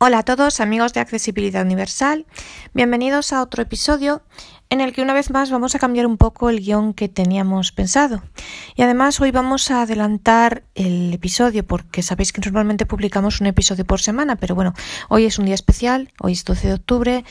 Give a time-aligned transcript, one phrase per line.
[0.00, 2.24] Hola a todos amigos de Accesibilidad Universal,
[2.72, 4.22] bienvenidos a otro episodio
[4.70, 7.72] en el que una vez más vamos a cambiar un poco el guion que teníamos
[7.72, 8.22] pensado.
[8.76, 13.84] Y además hoy vamos a adelantar el episodio porque sabéis que normalmente publicamos un episodio
[13.84, 14.72] por semana, pero bueno,
[15.08, 17.24] hoy es un día especial, hoy es 12 de octubre,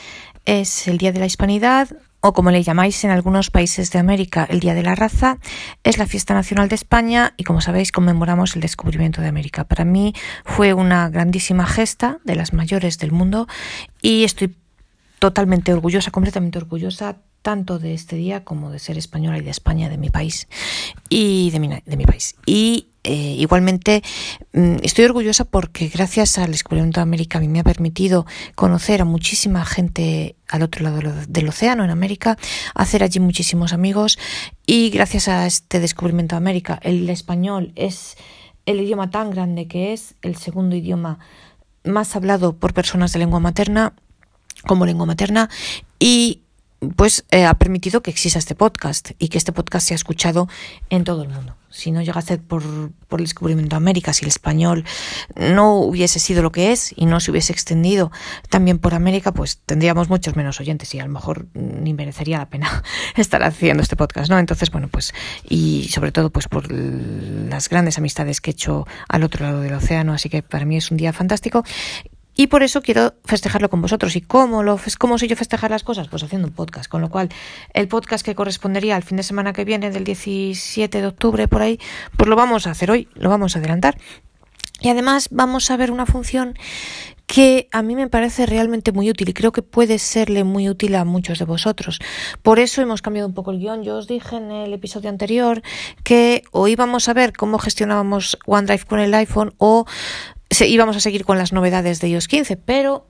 [0.44, 1.88] es el Día de la Hispanidad,
[2.20, 5.38] o como le llamáis en algunos países de América, el Día de la Raza,
[5.84, 9.64] es la fiesta nacional de España y como sabéis conmemoramos el descubrimiento de América.
[9.64, 10.14] Para mí
[10.44, 13.46] fue una grandísima gesta de las mayores del mundo
[14.02, 14.54] y estoy
[15.18, 19.88] totalmente orgullosa, completamente orgullosa tanto de este día como de ser española y de España,
[19.88, 20.48] de mi país
[21.08, 22.36] y de mi, país.
[22.46, 24.02] Y eh, igualmente
[24.52, 29.00] mm, estoy orgullosa porque gracias al descubrimiento de América a mí me ha permitido conocer
[29.00, 32.36] a muchísima gente al otro lado del océano, en América,
[32.74, 34.18] hacer allí muchísimos amigos
[34.66, 38.16] y gracias a este descubrimiento de América el español es
[38.66, 41.18] el idioma tan grande que es, el segundo idioma
[41.84, 43.94] más hablado por personas de lengua materna
[44.66, 45.48] como lengua materna
[45.98, 46.42] y
[46.96, 50.48] pues eh, ha permitido que exista este podcast y que este podcast sea escuchado
[50.90, 51.56] en todo el mundo.
[51.70, 52.62] Si no llegase por,
[53.08, 54.84] por el descubrimiento de América, si el español
[55.36, 58.10] no hubiese sido lo que es y no se hubiese extendido
[58.48, 62.48] también por América, pues tendríamos muchos menos oyentes y a lo mejor ni merecería la
[62.48, 62.82] pena
[63.16, 64.38] estar haciendo este podcast, ¿no?
[64.38, 65.12] Entonces, bueno, pues
[65.48, 69.74] y sobre todo pues por las grandes amistades que he hecho al otro lado del
[69.74, 71.64] océano, así que para mí es un día fantástico
[72.40, 74.14] y por eso quiero festejarlo con vosotros.
[74.14, 76.06] ¿Y cómo, lo, cómo sé yo festejar las cosas?
[76.06, 76.88] Pues haciendo un podcast.
[76.88, 77.30] Con lo cual,
[77.74, 81.62] el podcast que correspondería al fin de semana que viene, del 17 de octubre, por
[81.62, 81.80] ahí,
[82.16, 83.98] pues lo vamos a hacer hoy, lo vamos a adelantar.
[84.80, 86.54] Y además vamos a ver una función
[87.26, 90.94] que a mí me parece realmente muy útil y creo que puede serle muy útil
[90.94, 91.98] a muchos de vosotros.
[92.42, 93.82] Por eso hemos cambiado un poco el guion.
[93.82, 95.60] Yo os dije en el episodio anterior
[96.04, 99.86] que o íbamos a ver cómo gestionábamos OneDrive con el iPhone o
[100.50, 103.06] íbamos a seguir con las novedades de iOS 15, pero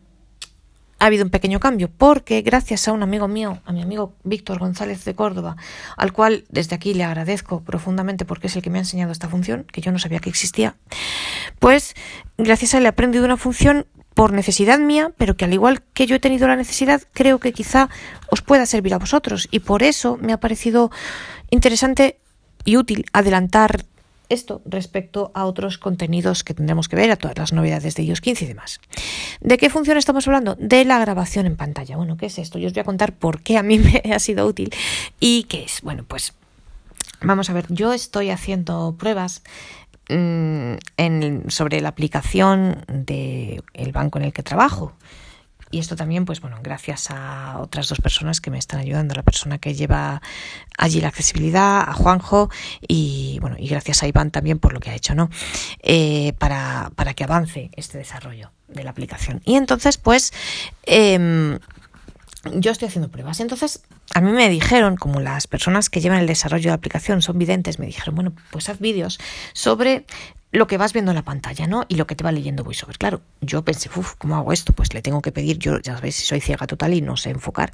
[0.98, 4.58] ha habido un pequeño cambio porque gracias a un amigo mío, a mi amigo Víctor
[4.58, 5.56] González de Córdoba,
[5.97, 9.28] al cual desde aquí le agradezco profundamente porque es el que me ha enseñado esta
[9.28, 10.77] función, que yo no sabía que existía,
[11.59, 11.94] pues
[12.37, 16.06] gracias a él he aprendido una función por necesidad mía, pero que al igual que
[16.06, 17.88] yo he tenido la necesidad, creo que quizá
[18.32, 19.47] os pueda servir a vosotros.
[19.53, 20.91] Y por eso me ha parecido
[21.50, 22.19] interesante
[22.65, 23.84] y útil adelantar
[24.28, 28.21] esto respecto a otros contenidos que tendremos que ver, a todas las novedades de iOS
[28.21, 28.81] 15 y demás.
[29.41, 30.55] ¿De qué función estamos hablando?
[30.56, 31.97] De la grabación en pantalla.
[31.97, 32.59] Bueno, ¿qué es esto?
[32.59, 34.71] Yo os voy a contar por qué a mí me ha sido útil
[35.21, 35.81] y qué es.
[35.83, 36.34] Bueno, pues
[37.21, 39.43] vamos a ver, yo estoy haciendo pruebas
[40.09, 44.95] mm, sobre la aplicación del banco en el que trabajo.
[45.70, 49.22] Y esto también, pues bueno, gracias a otras dos personas que me están ayudando, la
[49.22, 50.22] persona que lleva
[50.76, 52.50] allí la accesibilidad, a Juanjo,
[52.86, 55.30] y bueno, y gracias a Iván también por lo que ha hecho, ¿no?
[55.82, 59.40] Eh, para, para que avance este desarrollo de la aplicación.
[59.44, 60.32] Y entonces, pues,
[60.84, 61.58] em,
[62.54, 63.40] yo estoy haciendo pruebas.
[63.40, 63.82] Entonces,
[64.14, 67.38] a mí me dijeron, como las personas que llevan el desarrollo de la aplicación son
[67.38, 69.18] videntes, me dijeron, bueno, pues haz vídeos
[69.52, 70.06] sobre
[70.50, 71.84] lo que vas viendo en la pantalla, ¿no?
[71.88, 72.97] Y lo que te va leyendo VoiceOver.
[72.97, 74.72] Claro, yo pensé, uff, ¿cómo hago esto?
[74.72, 77.72] Pues le tengo que pedir, yo ya sabéis, soy ciega total y no sé enfocar.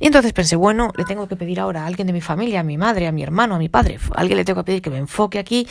[0.00, 2.62] Y entonces pensé, bueno, le tengo que pedir ahora a alguien de mi familia, a
[2.64, 4.98] mi madre, a mi hermano, a mi padre, alguien le tengo que pedir que me
[4.98, 5.68] enfoque aquí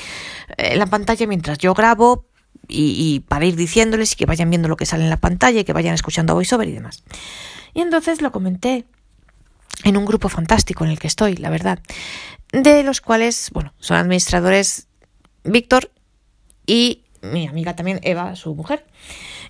[0.57, 2.25] eh, en la pantalla mientras yo grabo
[2.67, 5.63] y, para ir diciéndoles y que vayan viendo lo que sale en la pantalla y
[5.65, 7.03] que vayan escuchando VoiceOver y demás.
[7.73, 8.85] Y entonces lo comenté
[9.83, 11.79] en un grupo fantástico en el que estoy, la verdad,
[12.53, 14.87] de los cuales, bueno, son administradores
[15.43, 15.91] Víctor
[16.65, 18.85] y mi amiga también, Eva, su mujer.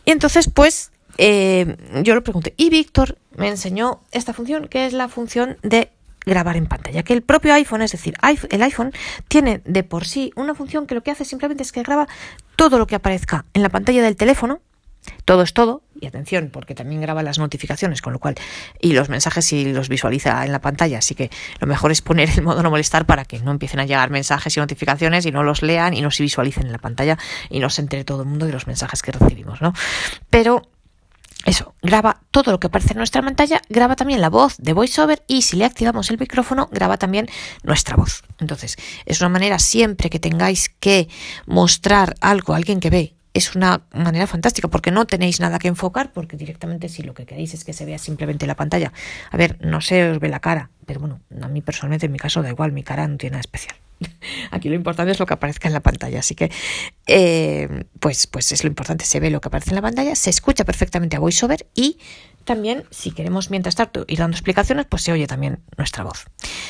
[0.06, 4.94] Y entonces, pues, eh, yo le pregunté, y Víctor me enseñó esta función, que es
[4.94, 5.92] la función de
[6.26, 8.16] grabar en pantalla, que el propio iPhone, es decir,
[8.50, 8.92] el iPhone
[9.28, 12.08] tiene de por sí una función que lo que hace simplemente es que graba
[12.56, 14.60] todo lo que aparezca en la pantalla del teléfono,
[15.26, 18.36] todo es todo, y atención, porque también graba las notificaciones, con lo cual,
[18.80, 21.30] y los mensajes y los visualiza en la pantalla, así que
[21.60, 24.56] lo mejor es poner el modo no molestar para que no empiecen a llegar mensajes
[24.58, 27.18] y notificaciones y no los lean y no se visualicen en la pantalla
[27.50, 29.74] y no se entere todo el mundo de los mensajes que recibimos, ¿no?
[30.30, 30.62] Pero
[31.46, 35.24] eso, graba todo lo que aparece en nuestra pantalla, graba también la voz de VoiceOver
[35.28, 37.30] y si le activamos el micrófono, graba también
[37.62, 38.24] nuestra voz.
[38.40, 41.08] Entonces, es una manera siempre que tengáis que
[41.46, 45.68] mostrar algo a alguien que ve es una manera fantástica porque no tenéis nada que
[45.68, 48.94] enfocar porque directamente si lo que queréis es que se vea simplemente la pantalla.
[49.30, 52.18] A ver, no se os ve la cara, pero bueno, a mí personalmente en mi
[52.18, 53.76] caso da igual, mi cara no tiene nada especial.
[54.52, 56.52] Aquí lo importante es lo que aparezca en la pantalla, así que
[57.08, 60.30] eh, pues, pues es lo importante, se ve lo que aparece en la pantalla, se
[60.30, 61.98] escucha perfectamente a VoiceOver y
[62.44, 66.26] también si queremos mientras tanto ir dando explicaciones, pues se oye también nuestra voz.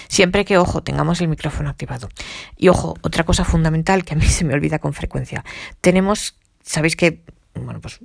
[0.08, 2.08] Siempre que, ojo, tengamos el micrófono activado.
[2.56, 5.44] Y ojo, otra cosa fundamental que a mí se me olvida con frecuencia,
[5.82, 6.36] tenemos
[6.66, 7.22] Sabéis que,
[7.54, 8.00] bueno, pues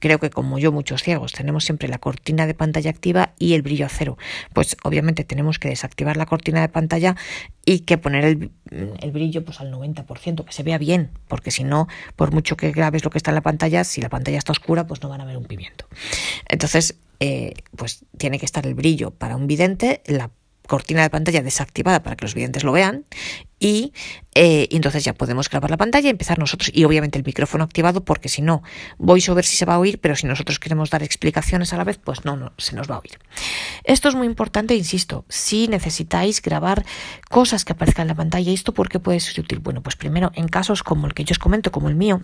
[0.00, 3.62] creo que como yo muchos ciegos tenemos siempre la cortina de pantalla activa y el
[3.62, 4.18] brillo a cero.
[4.52, 7.14] Pues obviamente tenemos que desactivar la cortina de pantalla
[7.64, 8.50] y que poner el,
[9.12, 11.86] brillo pues al 90%, que se vea bien, porque si no,
[12.16, 14.86] por mucho que grabes lo que está en la pantalla, si la pantalla está oscura,
[14.86, 15.86] pues no van a ver un pimiento.
[16.48, 20.30] Entonces, eh, pues tiene que estar el brillo para un vidente, la
[20.70, 23.04] cortina de pantalla desactivada para que los videntes lo vean
[23.58, 23.92] y,
[24.36, 26.70] eh, entonces ya podemos grabar la pantalla y empezar nosotros.
[26.72, 28.62] Y obviamente el micrófono activado porque si no
[28.96, 31.76] voy a ver si se va a oír pero si nosotros queremos dar explicaciones a
[31.76, 33.18] la vez pues no, no se nos va a oír.
[33.82, 36.84] Esto es muy importante insisto si necesitáis grabar
[37.28, 40.46] cosas que aparezcan en la pantalla esto porque puede ser útil bueno pues primero en
[40.46, 42.22] casos como el que yo os comento como el mío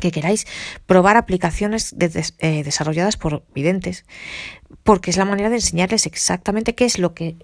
[0.00, 0.46] que queráis
[0.86, 4.04] probar aplicaciones eh, desarrolladas por videntes,
[4.84, 7.36] porque es la manera de enseñarles exactamente qué es lo que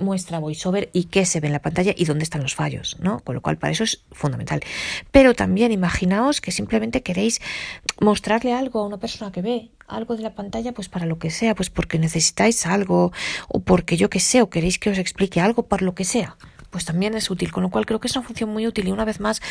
[0.00, 3.20] muestra VoiceOver y qué se ve en la pantalla y dónde están los fallos, ¿no?
[3.20, 4.60] Con lo cual, para eso es fundamental.
[5.10, 7.40] Pero también imaginaos que simplemente queréis
[8.00, 11.30] mostrarle algo a una persona que ve algo de la pantalla, pues para lo que
[11.30, 13.12] sea, pues porque necesitáis algo
[13.48, 16.36] o porque yo que sé, o queréis que os explique algo para lo que sea,
[16.70, 17.52] pues también es útil.
[17.52, 19.42] Con lo cual, creo que es una función muy útil y una vez más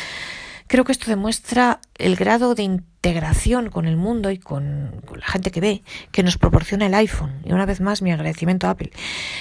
[0.70, 5.50] Creo que esto demuestra el grado de integración con el mundo y con, la gente
[5.50, 5.82] que ve
[6.12, 7.42] que nos proporciona el iPhone.
[7.44, 8.92] Y una vez más, mi agradecimiento a Apple.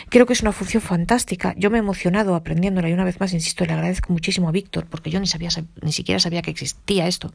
[0.10, 1.54] Creo que es una función fantástica.
[1.56, 4.88] Yo me he emocionado aprendiéndola y una vez más, insisto, le agradezco muchísimo a Víctor
[4.90, 5.50] porque yo ni, sabía,
[5.84, 7.32] ni siquiera sabía que existía esto.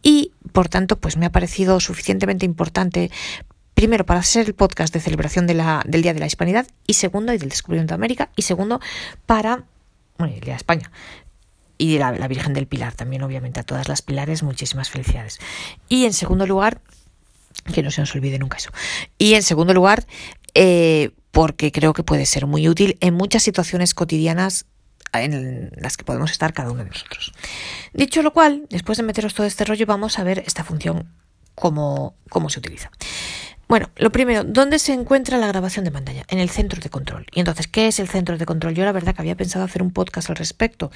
[0.00, 3.10] Y, por tanto, pues me ha parecido suficientemente importante
[3.74, 7.38] primero para ser el podcast de celebración del Día de la Hispanidad y segundo, y
[7.38, 8.80] del descubrimiento de América y segundo
[9.26, 9.64] para
[10.18, 10.90] bueno, Día de España,
[11.78, 15.38] y la, la Virgen del Pilar también, obviamente, a todas las pilares, muchísimas felicidades.
[15.88, 16.80] Y en segundo lugar,
[17.72, 18.70] que no se nos olvide nunca eso.
[19.16, 20.06] Y en segundo lugar,
[20.54, 24.66] eh, porque creo que puede ser muy útil en muchas situaciones cotidianas
[25.12, 27.32] en las que podemos estar cada uno de nosotros.
[27.92, 31.08] Dicho lo cual, después de meteros todo este rollo, vamos a ver esta función,
[31.54, 32.90] cómo, cómo se utiliza.
[33.68, 36.24] Bueno, lo primero, ¿dónde se encuentra la grabación de pantalla?
[36.28, 37.26] En el centro de control.
[37.34, 38.72] Y entonces, ¿qué es el centro de control?
[38.72, 40.90] Yo la verdad que había pensado hacer un podcast al respecto,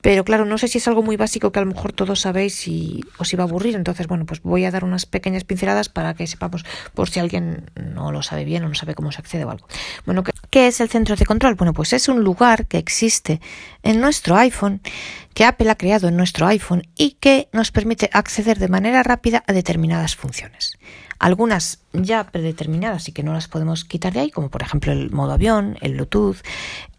[0.00, 2.66] pero claro, no sé si es algo muy básico que a lo mejor todos sabéis
[2.66, 3.76] y os iba a aburrir.
[3.76, 6.64] Entonces, bueno, pues voy a dar unas pequeñas pinceladas para que sepamos
[6.94, 9.68] por si alguien no lo sabe bien o no sabe cómo se accede o algo.
[10.04, 11.54] Bueno, ¿qué es el centro de control?
[11.54, 13.40] Bueno, pues es un lugar que existe
[13.84, 14.80] en nuestro iPhone,
[15.32, 19.44] que Apple ha creado en nuestro iPhone y que nos permite acceder de manera rápida
[19.46, 20.76] a determinadas funciones
[21.18, 25.10] algunas ya predeterminadas y que no las podemos quitar de ahí, como por ejemplo el
[25.10, 26.36] modo avión, el Bluetooth,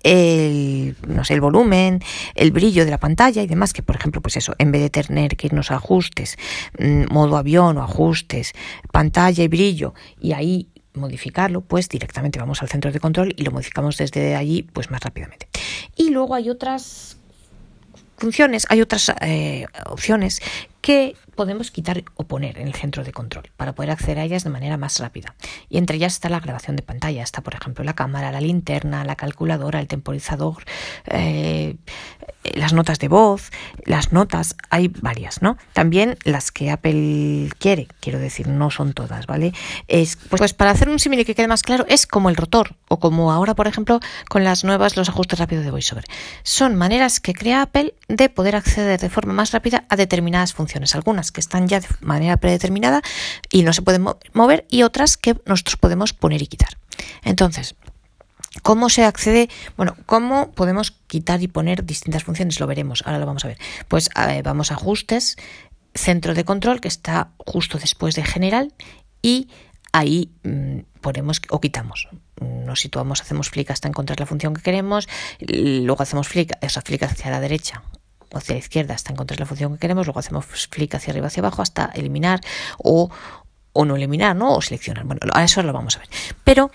[0.04, 2.02] el, no sé, el volumen,
[2.36, 4.90] el brillo de la pantalla y demás, que por ejemplo, pues eso, en vez de
[4.90, 6.38] tener que irnos a ajustes,
[6.80, 8.54] mm, modo avión o ajustes,
[8.92, 13.52] pantalla y brillo, y ahí modificarlo, pues directamente vamos al centro de control y lo
[13.52, 15.48] modificamos desde allí pues más rápidamente.
[15.96, 17.18] Y luego hay otras
[18.18, 20.42] funciones, hay otras eh, opciones
[20.88, 24.46] que podemos quitar o poner en el centro de control para poder acceder a ellas
[24.46, 25.36] de manera más rápida.
[25.68, 29.04] Y entre ellas está la grabación de pantalla, está por ejemplo la cámara, la linterna,
[29.04, 30.64] la calculadora, el temporizador,
[31.08, 31.76] eh,
[32.54, 33.52] las notas de voz,
[33.84, 35.58] las notas, hay varias, ¿no?
[35.74, 39.54] También las que Apple quiere, quiero decir, no son todas, ¿vale?
[39.90, 42.76] Es, pues, pues para hacer un símil que quede más claro, es como el rotor,
[42.88, 44.00] o como ahora, por ejemplo,
[44.30, 46.06] con las nuevas, los ajustes rápidos de VoiceOver.
[46.44, 50.77] Son maneras que crea Apple de poder acceder de forma más rápida a determinadas funciones,
[50.96, 53.02] algunas que están ya de manera predeterminada
[53.52, 56.78] y no se pueden mover, y otras que nosotros podemos poner y quitar.
[57.24, 57.76] Entonces,
[58.64, 59.50] ¿Cómo se accede?
[59.76, 62.60] Bueno, ¿cómo podemos quitar y poner distintas funciones?
[62.60, 63.58] Lo veremos, ahora lo vamos a ver.
[63.88, 64.10] Pues
[64.44, 65.38] vamos a ajustes,
[65.94, 68.74] centro de control, que está justo después de general,
[69.22, 69.50] y
[69.92, 72.08] ahí mm, ponemos o quitamos.
[72.42, 75.08] Nos situamos, hacemos flick hasta encontrar la función que queremos,
[75.40, 79.46] luego hacemos flick, esa flick hacia la derecha o hacia la izquierda hasta encontrar la
[79.46, 82.42] función que queremos, luego hacemos flick hacia arriba hacia abajo hasta eliminar
[82.78, 83.10] o,
[83.74, 84.56] o no eliminar, ¿no?
[84.56, 85.06] O seleccionar.
[85.06, 86.10] Bueno, a eso lo vamos a ver.
[86.44, 86.72] Pero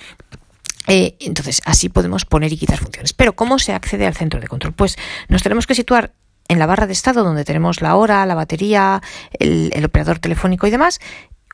[0.87, 3.12] eh, entonces, así podemos poner y quitar funciones.
[3.12, 4.73] Pero, ¿cómo se accede al centro de control?
[4.73, 4.97] Pues
[5.28, 6.12] nos tenemos que situar
[6.49, 9.00] en la barra de estado donde tenemos la hora, la batería,
[9.38, 11.00] el, operador telefónico y demás,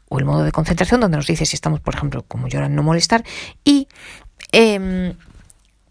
[0.08, 2.82] o el modo de concentración donde nos dice si estamos, por ejemplo, como ahora no
[2.82, 3.24] molestar,
[3.64, 3.88] y
[4.52, 5.14] em,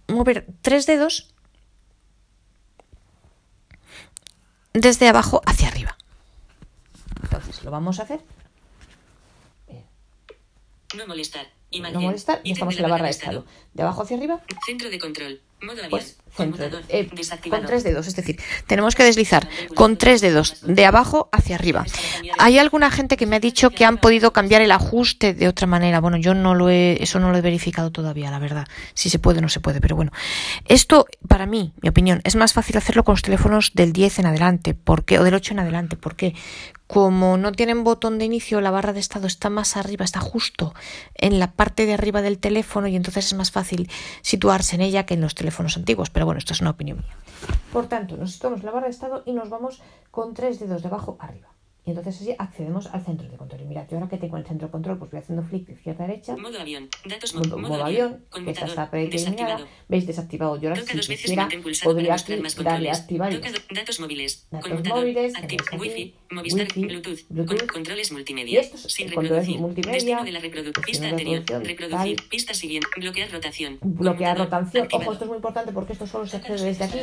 [0.08, 1.34] mover tres dedos
[4.82, 5.98] desde abajo hacia arriba.
[7.24, 8.20] Entonces, lo vamos a hacer.
[10.96, 13.46] No molestar no molestar y estamos en la barra de estado.
[13.74, 14.42] De abajo hacia arriba.
[14.66, 15.42] Centro de control.
[15.62, 16.18] Modo Pues
[16.90, 17.10] eh,
[17.50, 21.86] con tres dedos, es decir, tenemos que deslizar con tres dedos de abajo hacia arriba.
[22.38, 25.68] Hay alguna gente que me ha dicho que han podido cambiar el ajuste de otra
[25.68, 26.00] manera.
[26.00, 28.68] Bueno, yo no lo he, eso no lo he verificado todavía, la verdad.
[28.94, 30.12] Si se puede o no se puede, pero bueno.
[30.66, 34.26] Esto, para mí, mi opinión, es más fácil hacerlo con los teléfonos del 10 en
[34.28, 36.36] adelante, porque, o del 8 en adelante, porque
[36.88, 40.74] como no tienen botón de inicio, la barra de estado está más arriba, está justo
[41.16, 43.90] en la parte de arriba del teléfono y entonces es más fácil
[44.22, 46.10] situarse en ella que en los teléfonos antiguos.
[46.10, 47.16] Pero bueno, esto es una opinión mía.
[47.72, 49.82] Por tanto, nos situamos la barra de estado y nos vamos
[50.12, 51.48] con tres dedos de abajo arriba.
[51.88, 53.62] Y entonces así accedemos al centro de control.
[53.62, 55.74] Y mirad, yo ahora que tengo el centro de control, pues voy haciendo flick de
[55.74, 56.36] izquierda a derecha.
[56.36, 56.90] Modo avión.
[57.06, 59.66] Datos modo, modo avión, que esta está predeterminada.
[59.88, 60.06] ¿Veis?
[60.06, 60.60] Desactivado.
[60.60, 61.48] Yo ahora Toca si quisiera,
[61.86, 63.32] podría aquí darle a activar.
[63.32, 64.46] y Toca datos móviles.
[64.52, 66.16] Datos móviles, Activ- aquí, Wi-Fi.
[66.32, 66.68] Movistar.
[66.68, 67.20] Wi-Fi, Bluetooth.
[67.30, 67.58] Bluetooth.
[67.60, 68.60] Con- controles Y multimedia.
[68.60, 69.60] estos Sin controles reproducir.
[69.62, 70.42] multimedia, de la.
[70.86, 71.44] Pista anterior.
[71.48, 72.18] Reproducir.
[72.18, 72.28] tal.
[72.30, 72.88] Pista siguiente.
[72.98, 73.78] Bloquear rotación.
[73.82, 74.88] bloquear rotación.
[74.92, 77.00] Ojo, esto es muy importante porque esto solo se accede desde aquí.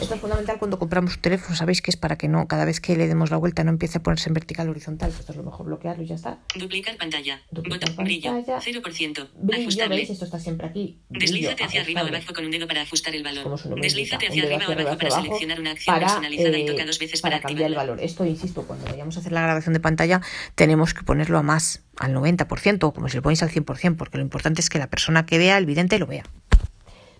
[0.00, 1.54] Esto es fundamental cuando compramos un teléfono.
[1.54, 3.98] Sabéis que es para que no, cada vez que le demos la vuelta, no empiece
[3.98, 5.10] a ponerse en vertical o horizontal.
[5.10, 6.38] Esto es lo mejor bloquearlo y ya está.
[6.56, 7.40] Duplicar pantalla.
[7.50, 8.04] Duplicar Botón.
[8.04, 8.32] Brillo.
[8.32, 8.60] pantalla.
[8.60, 9.28] 0%.
[9.34, 9.96] Brillo, Ajustable.
[9.96, 10.10] ¿veis?
[10.10, 11.00] Esto está siempre aquí.
[11.08, 13.60] Brillo, Deslízate hacia arriba o abajo con un dedo para ajustar el valor.
[13.80, 16.98] Deslízate hacia arriba o abajo para seleccionar una acción para, personalizada y eh, toca dos
[16.98, 18.00] veces para, para cambiar el valor.
[18.00, 20.20] Esto, insisto, cuando vayamos a hacer la grabación de pantalla,
[20.54, 24.18] tenemos que ponerlo a más, al 90%, o como si lo ponéis al 100%, porque
[24.18, 26.24] lo importante es que la persona que vea, el vidente, lo vea.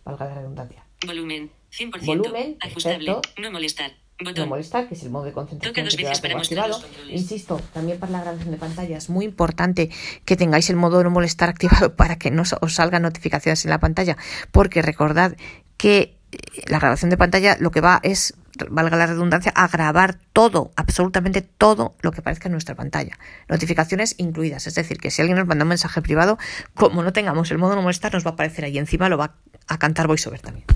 [0.04, 0.84] Valga la redundancia.
[1.06, 1.50] Volumen.
[1.72, 2.04] 100%.
[2.04, 3.06] Volumen, Ajustable.
[3.06, 3.40] perfecto.
[3.40, 3.92] No molestar.
[4.22, 6.80] No molestar, que es el modo de concentración que yo tengo activado.
[7.08, 9.90] Insisto, también para la grabación de pantalla es muy importante
[10.24, 13.70] que tengáis el modo de no molestar activado para que no os salgan notificaciones en
[13.70, 14.16] la pantalla,
[14.50, 15.36] porque recordad
[15.76, 18.34] que eh, la grabación de pantalla lo que va es,
[18.70, 23.18] valga la redundancia, a grabar todo, absolutamente todo lo que aparezca en nuestra pantalla.
[23.48, 26.38] Notificaciones incluidas, es decir, que si alguien nos manda un mensaje privado,
[26.74, 29.34] como no tengamos el modo no molestar, nos va a aparecer ahí encima, lo va
[29.66, 30.66] a cantar VoiceOver también.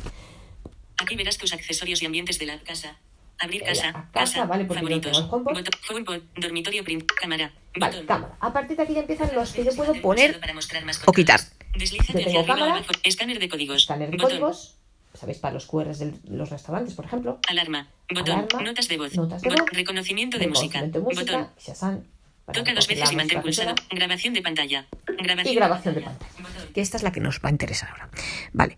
[0.98, 2.96] Aquí verás tus accesorios y ambientes de la casa.
[3.38, 4.08] Abrir casa.
[4.12, 5.28] casa, vale, porque favoritos.
[5.30, 6.22] Botón.
[6.36, 7.04] Dormitorio print.
[7.20, 7.52] Cámara.
[7.78, 8.06] Vale, Botón.
[8.06, 8.36] cámara.
[8.40, 10.02] A partir de aquí ya empiezan los que yo puedo poner
[10.32, 11.40] pulsado para mostrar más o quitar.
[11.74, 12.82] Deslízate Yo tengo cámara.
[13.02, 13.76] Escáner de códigos.
[13.82, 14.30] escáner de Botón.
[14.30, 14.76] códigos,
[15.12, 15.38] ¿sabéis?
[15.38, 17.38] Para los QRs de los restaurantes, por ejemplo.
[17.48, 17.88] Alarma.
[18.08, 18.38] Botón.
[18.38, 19.14] Alarma, Notas de voz.
[19.14, 20.82] notas de Bot- voz, Reconocimiento de música.
[20.86, 21.48] Botón.
[21.58, 22.04] Shazam,
[22.52, 23.74] Toca dos veces y mantén pulsado.
[23.90, 24.86] Grabación de pantalla.
[25.18, 26.28] Grabación y grabación de pantalla.
[26.72, 28.08] Que esta es la que nos va a interesar ahora.
[28.52, 28.76] Vale.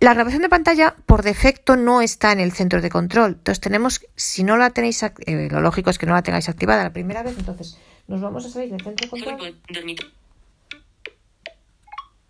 [0.00, 3.32] La grabación de pantalla, por defecto, no está en el centro de control.
[3.38, 6.82] Entonces, tenemos, si no la tenéis, eh, lo lógico es que no la tengáis activada
[6.82, 9.56] la primera vez, entonces nos vamos a salir del centro de control,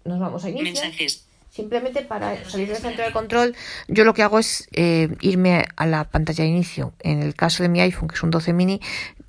[0.04, 0.64] nos vamos a inicio.
[0.64, 1.26] Mensajes.
[1.56, 3.56] Simplemente para salir del centro de control,
[3.88, 6.92] yo lo que hago es eh, irme a la pantalla de inicio.
[7.00, 8.78] En el caso de mi iPhone, que es un 12 mini,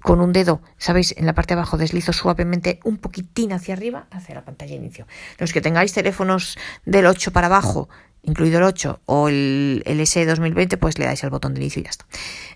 [0.02, 1.16] con un dedo, ¿sabéis?
[1.16, 4.76] En la parte de abajo deslizo suavemente un poquitín hacia arriba, hacia la pantalla de
[4.76, 5.08] inicio.
[5.38, 7.88] Los que tengáis teléfonos del 8 para abajo,
[8.24, 11.80] incluido el 8 o el, el SE 2020, pues le dais al botón de inicio
[11.80, 12.06] y ya está.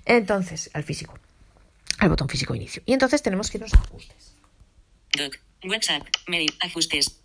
[0.04, 1.14] Entonces, al físico,
[2.00, 2.84] al botón físico de inicio.
[2.86, 4.36] Y entonces tenemos que irnos a ajustes.
[5.18, 5.40] Doc.
[5.64, 6.04] WhatsApp.
[6.28, 6.54] Mail.
[6.60, 7.21] Ajustes.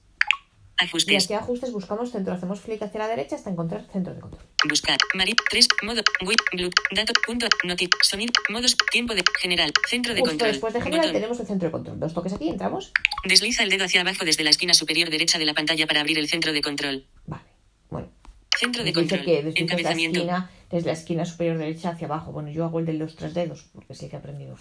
[0.78, 1.25] Y Ajustes.
[1.25, 4.42] aquí a ajustes buscamos centro, hacemos clic hacia la derecha hasta encontrar centro de control.
[4.68, 4.99] Buscar.
[5.14, 5.35] Mari.
[5.50, 5.68] 3.
[5.85, 6.02] Modo.
[6.21, 6.37] Wii.
[6.52, 6.71] Blue.
[6.95, 7.12] Dato.
[7.26, 7.47] Punto.
[7.64, 7.88] Notif.
[8.02, 8.33] Sonido.
[8.50, 8.76] Modos.
[8.92, 9.25] Tiempo de.
[9.40, 9.73] General.
[9.88, 10.50] Centro de Justo control.
[10.52, 11.12] después de general Botón.
[11.14, 11.99] tenemos el centro de control.
[12.00, 12.92] Dos toques aquí, entramos.
[13.25, 16.18] Desliza el dedo hacia abajo desde la esquina superior derecha de la pantalla para abrir
[16.18, 17.06] el centro de control.
[17.25, 17.42] Vale.
[17.88, 18.12] Bueno,
[18.59, 19.25] Centro de control.
[19.25, 22.33] que desde la esquina, desde la esquina superior derecha hacia abajo.
[22.33, 24.56] Bueno, yo hago el de los tres dedos, porque sí que he aprendido.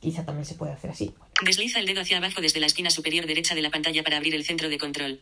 [0.00, 1.14] Quizá también se puede hacer así.
[1.42, 4.34] Desliza el dedo hacia abajo desde la esquina superior derecha de la pantalla para abrir
[4.34, 5.20] el centro de control.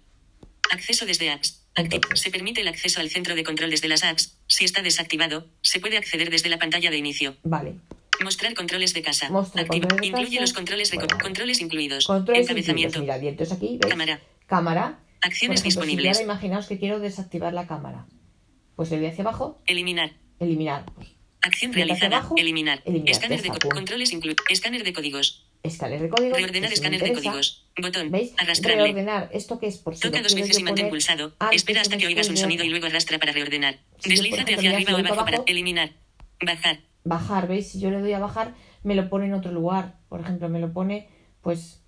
[0.70, 1.66] Acceso desde apps.
[1.74, 2.20] Acti- Entonces.
[2.20, 4.38] Se permite el acceso al centro de control desde las apps.
[4.46, 7.36] Si está desactivado, se puede acceder desde la pantalla de inicio.
[7.42, 7.76] Vale.
[8.22, 9.30] Mostrar controles de casa.
[9.30, 10.40] Mostrar controles de Incluye casa.
[10.42, 11.18] los controles de Bueno.
[11.20, 12.06] controles incluidos.
[12.06, 12.98] Controles Encabezamiento.
[12.98, 13.16] incluidos.
[13.18, 13.90] Mira, y entonces aquí, ¿veis?
[13.90, 14.20] Cámara.
[14.46, 14.98] Cámara.
[15.22, 16.16] Acciones ejemplo, disponibles.
[16.18, 18.06] Si ahora imaginaos que quiero desactivar la cámara.
[18.76, 20.12] Pues le doy hacia abajo, Eliminar.
[20.40, 20.84] eliminar.
[20.94, 21.08] Pues,
[21.42, 22.18] Acción realizada.
[22.18, 22.82] abajo, eliminar.
[22.84, 25.46] eliminar, Escáner de controles inclu Escáner de códigos.
[25.62, 26.34] escáner de código.
[26.36, 27.66] Reordenar si escáner de códigos.
[27.80, 28.10] Botón.
[28.10, 28.32] ¿Veis?
[28.38, 28.84] Arrastrable.
[28.84, 29.28] Reordenar.
[29.32, 29.78] ¿Esto qué es?
[29.78, 31.34] Por si Toca dos veces y mantén pulsado.
[31.52, 33.78] Espera hasta que oigas un sonido y luego arrastra para reordenar.
[33.98, 35.44] Si Deslízate hacia arriba o para abajo para abajo.
[35.48, 35.90] eliminar.
[36.44, 36.80] Bajar.
[37.04, 37.68] bajar, ¿veis?
[37.70, 39.96] Si yo le doy a bajar, me lo pone en otro lugar.
[40.08, 41.08] Por ejemplo, me lo pone,
[41.40, 41.80] pues,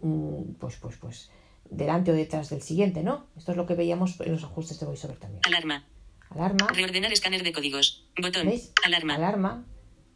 [0.00, 1.30] mm, pues, pues, pues,
[1.70, 3.26] delante o detrás del siguiente, ¿no?
[3.36, 5.40] Esto es lo que veíamos en los ajustes de VoiceOver también.
[5.46, 5.84] Alarma.
[6.30, 8.04] Alarma, Reordenar escáner de códigos.
[8.20, 8.50] Botón.
[8.84, 9.14] Alarma.
[9.16, 9.64] Alarma.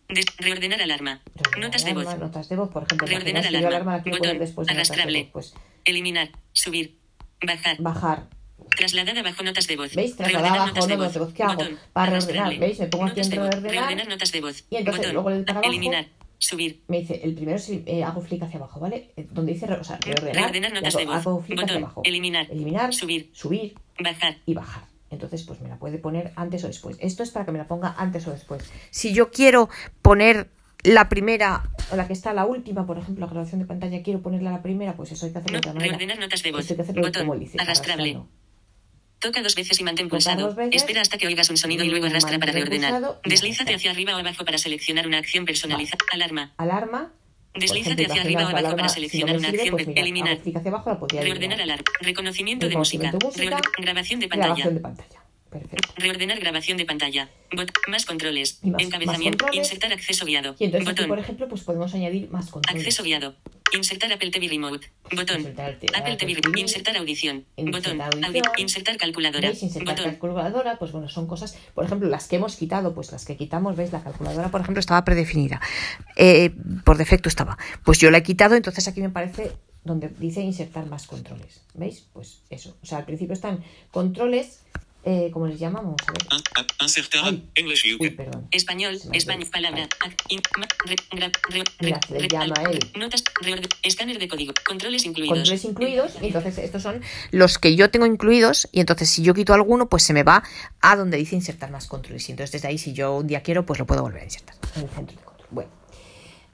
[0.09, 1.23] Des- reordenar alarma.
[1.35, 2.21] reordenar Notas de alarma, voz.
[2.21, 3.06] Notas de voz, por ejemplo.
[3.06, 3.68] Reordenar alarma.
[3.68, 4.38] alarma Botón.
[4.38, 5.23] después de de Arrastrable.
[5.25, 5.54] voz, Pues,
[5.85, 6.30] Eliminar.
[6.52, 6.99] Subir.
[7.44, 7.76] Bajar.
[7.80, 8.28] bajar.
[8.76, 9.94] Trasladada bajo notas de voz.
[9.94, 10.16] ¿Veis?
[10.16, 11.35] Trasladar Reordenar abajo notas de voz.
[11.35, 11.54] ¿Qué hago?
[11.54, 11.78] Botón.
[11.92, 12.78] Para reordenar, ¿veis?
[12.80, 13.49] Me pongo aquí en de voz.
[13.50, 13.73] reordenar.
[13.75, 14.64] Reordenar notas de voz.
[14.71, 15.14] Y entonces Botón.
[15.14, 15.73] luego le para abajo.
[15.73, 16.06] Eliminar.
[16.38, 16.83] Subir.
[16.88, 19.12] Me dice, el primero es, eh, hago flick hacia abajo, ¿vale?
[19.16, 21.16] Eh, Donde dice, o sea, reordenar, Reordenar notas hago, de voz.
[21.26, 21.85] hago flick hacia Botón.
[21.85, 22.02] abajo.
[22.04, 22.47] Eliminar.
[22.50, 23.30] Eliminar, Subir.
[23.33, 24.37] subir Bajar.
[24.44, 24.85] y bajar.
[25.14, 26.97] Entonces, pues me la puede poner antes o después.
[27.00, 28.62] Esto es para que me la ponga antes o después.
[28.90, 29.68] Si yo quiero
[30.02, 30.50] poner
[30.83, 34.21] la primera, o la que está la última, por ejemplo, la grabación de pantalla, quiero
[34.21, 36.14] ponerla la primera, pues eso hay que hacerlo de otra manera.
[36.16, 36.61] Notas de voz.
[36.61, 37.26] Esto hay que hacerlo Botón.
[37.26, 38.11] como dice, Arrastrable.
[38.11, 38.44] arrastrando.
[39.18, 40.54] Toca dos veces y mantén pulsado.
[40.71, 43.21] Espera hasta que oigas un sonido y luego arrastra para reordenar.
[43.25, 46.04] Deslízate hacia arriba o abajo para seleccionar una acción personalizada.
[46.12, 46.52] Alarma.
[46.59, 47.12] Alarma.
[47.54, 49.76] Deslízate ejemplo, hacia arriba o abajo para alarma, si no seleccionar una sirve, acción.
[49.94, 50.38] pues eliminar.
[50.38, 51.84] hacia abajo la Reordenar alarma.
[52.00, 53.04] Reconocimiento de música.
[53.12, 53.56] Reconocimiento de música.
[53.56, 54.46] Reorde- Grabación de pantalla.
[54.54, 55.24] Grabación de pantalla.
[55.54, 55.94] Perfecto.
[55.96, 57.30] Reordenar grabación de pantalla.
[57.52, 58.58] Bot- más controles.
[58.64, 59.44] Más- Encabezamiento.
[59.44, 59.56] más controles.
[59.70, 60.56] Insertar acceso guiado.
[60.58, 62.82] Y entonces aquí, por ejemplo, pues podemos añadir más controles.
[62.82, 63.37] Acceso guiado.
[63.73, 64.90] Insertar Apple TV Remote.
[65.16, 65.38] Botón.
[65.38, 66.34] Insertar Apple TV.
[66.40, 66.61] TV.
[66.61, 67.44] Insertar audición.
[67.56, 68.00] Insertar Botón.
[68.00, 68.44] audición.
[68.44, 69.49] Audi- Insertar calculadora.
[69.49, 69.62] ¿Veis?
[69.62, 70.11] Insertar Botón.
[70.11, 73.76] calculadora, pues bueno, son cosas, por ejemplo, las que hemos quitado, pues las que quitamos,
[73.76, 73.92] ¿veis?
[73.92, 75.61] La calculadora, por ejemplo, estaba predefinida.
[76.16, 76.50] Eh,
[76.84, 77.56] por defecto estaba.
[77.84, 79.52] Pues yo la he quitado, entonces aquí me parece
[79.84, 81.61] donde dice insertar más controles.
[81.75, 82.06] ¿Veis?
[82.12, 82.76] Pues eso.
[82.82, 84.62] O sea, al principio están controles,
[85.04, 85.96] eh, ¿cómo les llamamos?
[86.06, 86.23] A ver.
[86.32, 87.49] In- a- Insertar Ay.
[88.00, 88.49] Uy, perdón.
[88.50, 89.50] Español, ido.
[89.50, 89.88] palabra,
[91.80, 92.78] Mira, se le llama él.
[92.96, 93.23] Notas,
[93.82, 95.38] escáner de código, controles incluidos.
[95.38, 99.34] controles incluidos y entonces estos son los que yo tengo incluidos y entonces si yo
[99.34, 100.42] quito alguno pues se me va
[100.80, 103.64] a donde dice insertar más controles y entonces desde ahí si yo un día quiero
[103.66, 105.70] pues lo puedo volver a insertar en el centro de control bueno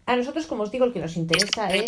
[0.06, 1.84] a nosotros como os digo el que nos interesa Re- es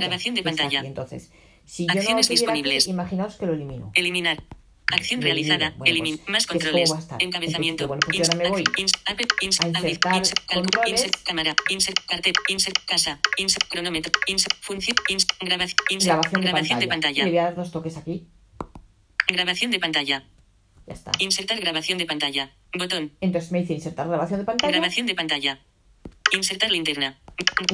[0.00, 0.86] grabación de pantalla aquí.
[0.88, 1.30] entonces
[1.66, 2.86] si yo no Acciones tuviera aquí, disponibles.
[2.88, 4.42] imaginaos que lo elimino Eliminar.
[4.88, 5.70] Acción Lo realizada.
[5.76, 6.18] Bueno, Elimin.
[6.18, 6.92] pues, más controles.
[7.18, 7.88] Encabezamiento.
[7.88, 8.80] Bueno, pues ahora me voy a
[9.44, 11.10] insertar controles.
[11.24, 11.56] cámara.
[11.70, 12.32] Insert cartel.
[12.48, 13.18] Insert casa.
[13.36, 14.12] Insert cronómetro.
[14.28, 14.96] Insert función.
[15.08, 15.76] Insert grabación.
[15.90, 17.24] Insert grabación de pantalla.
[17.24, 18.28] le voy a dar dos toques aquí
[19.26, 20.24] Grabación de pantalla.
[20.86, 22.52] ya está Insertar grabación de pantalla.
[22.78, 23.10] Botón.
[23.20, 25.60] entonces me dice insertar grabación de pantalla Grabación de pantalla.
[26.32, 27.18] Insertar linterna.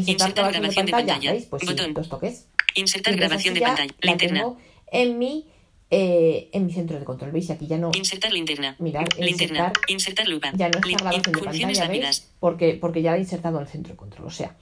[0.06, 1.32] insertar grabación de pantalla.
[1.50, 1.94] Pues sí, Botón.
[1.94, 3.92] dos toques Insertar grabación de pantalla.
[4.00, 4.44] la Linterna.
[4.90, 5.46] en mi,
[5.90, 7.30] eh, en mi centro de control.
[7.32, 7.50] ¿Veis?
[7.50, 8.76] Aquí ya no, Insertar linterna.
[8.78, 9.68] Mirad, linterna.
[9.68, 10.52] insertar- Insertar lupa.
[10.54, 12.28] ya no está grabación de pantalla, ¿veis?
[12.40, 14.26] Porque, porque ya he insertado en el centro de control.
[14.26, 14.56] O sea,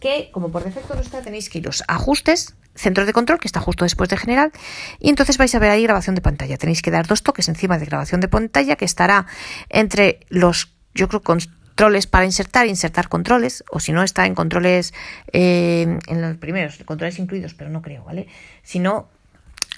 [0.00, 3.48] que como por defecto no está, tenéis que iros a ajustes, centro de control, que
[3.48, 4.52] está justo después de general,
[5.00, 6.56] y entonces vais a ver ahí grabación de pantalla.
[6.56, 9.26] Tenéis que dar dos toques encima de grabación de pantalla, que estará
[9.68, 11.22] entre los, yo creo,
[11.78, 14.92] controles para insertar, insertar controles, o si no está en controles,
[15.32, 18.26] eh, en los primeros, controles incluidos, pero no creo, ¿vale?
[18.64, 19.08] Si no,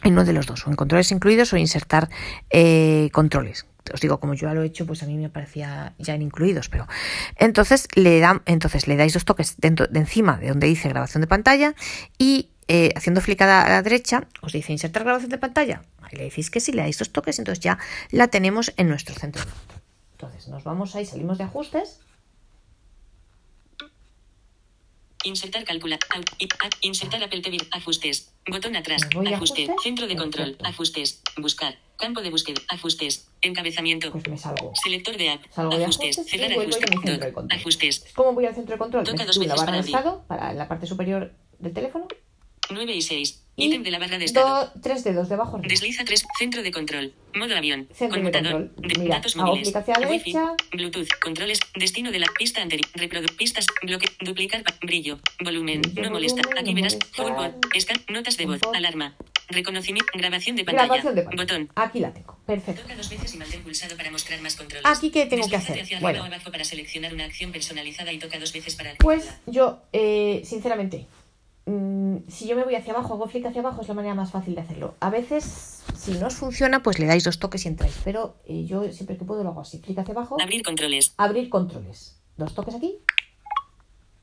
[0.03, 2.09] en uno de los dos, o en controles incluidos o insertar
[2.48, 3.66] eh, controles.
[3.92, 6.22] Os digo, como yo ya lo he hecho, pues a mí me parecía ya en
[6.22, 6.88] incluidos, pero
[7.37, 11.20] entonces le dan, entonces le dais dos toques dentro, de encima de donde dice grabación
[11.20, 11.74] de pantalla
[12.16, 15.83] y eh, haciendo flick a la, derecha os dice insertar grabación de pantalla.
[16.01, 17.77] Ahí le decís que sí, le dais dos toques, entonces ya
[18.11, 19.44] la tenemos en nuestro centro.
[20.20, 22.00] Entonces nos vamos ahí, salimos de ajustes.
[25.24, 25.98] Insertar calcula.
[26.83, 27.56] Insertar Apple TV.
[27.70, 28.33] Ajustes.
[28.50, 29.02] Botón atrás.
[29.04, 29.35] Ajuste.
[29.35, 29.70] ajustes.
[29.83, 30.52] Centro de control.
[30.52, 30.66] Perfecto.
[30.68, 31.22] Ajustes.
[31.38, 31.78] Buscar.
[31.96, 32.61] Campo de búsqueda.
[32.68, 33.28] Ajustes.
[33.40, 34.12] Encabezamiento.
[34.12, 34.72] Pues me salgo.
[34.83, 35.42] Selector de app.
[35.50, 36.18] Salgo de Ajustes.
[36.18, 36.80] ajustes y Cerrar vuelvo a ajuste.
[36.80, 37.59] ir a mi centro de control.
[37.61, 38.04] Ajustes.
[38.14, 39.04] ¿Cómo voy al centro de control?
[39.04, 41.72] Toca Me dos subo la veces barra para de estado, para la parte superior del
[41.72, 42.06] teléfono.
[42.70, 43.42] 9 y 6.
[43.61, 44.66] Ítem de la barra de estado.
[44.66, 45.68] do- tres dedos debajo arriba.
[45.68, 46.25] Desliza 3.
[46.38, 47.12] Centro de control.
[47.35, 47.88] Modo avión.
[47.94, 48.73] Centro de control.
[48.99, 49.75] Mira, datos móviles.
[49.75, 50.53] hacia Wi-Fi, derecha.
[50.73, 51.09] Bluetooth.
[51.20, 51.61] Controles.
[51.77, 52.88] Destino de la pista anterior.
[52.94, 53.33] Reproduc.
[53.37, 53.66] Pistas.
[53.83, 54.09] Bloque.
[54.20, 54.62] Duplicar.
[54.83, 55.18] Brillo.
[55.44, 55.83] Volumen.
[55.83, 56.42] Brillo, no molesta.
[56.42, 56.99] volumen, Aquí no verás.
[57.12, 57.55] Fullboard.
[57.79, 57.96] Scan.
[58.09, 58.61] Notas de voz.
[58.75, 59.14] Alarma.
[59.49, 60.11] Reconocimiento.
[60.14, 60.87] Grabación de pantalla.
[60.87, 61.42] Grabación de pantalla.
[61.42, 61.73] Botón.
[61.77, 62.38] Aquí la tengo.
[62.46, 62.83] Perfecto.
[62.83, 64.87] Toca dos veces y mantén pulsado para mostrar más controles.
[64.87, 65.85] Aquí, ¿qué tengo que hacer?
[66.01, 66.25] Bueno.
[66.25, 71.07] abajo para seleccionar una acción personalizada y toca dos veces para Pues yo, eh, sinceramente,
[71.70, 74.30] mm, si yo me voy hacia abajo, hago flick hacia abajo, es la manera más
[74.30, 74.94] fácil de hacerlo.
[75.00, 77.94] A veces, si no os funciona, pues le dais dos toques y entráis.
[78.04, 79.78] Pero eh, yo siempre que puedo lo hago así.
[79.78, 81.14] Flick hacia abajo, Abrir controles.
[81.16, 82.16] abrir controles.
[82.37, 82.98] Dos toques aquí.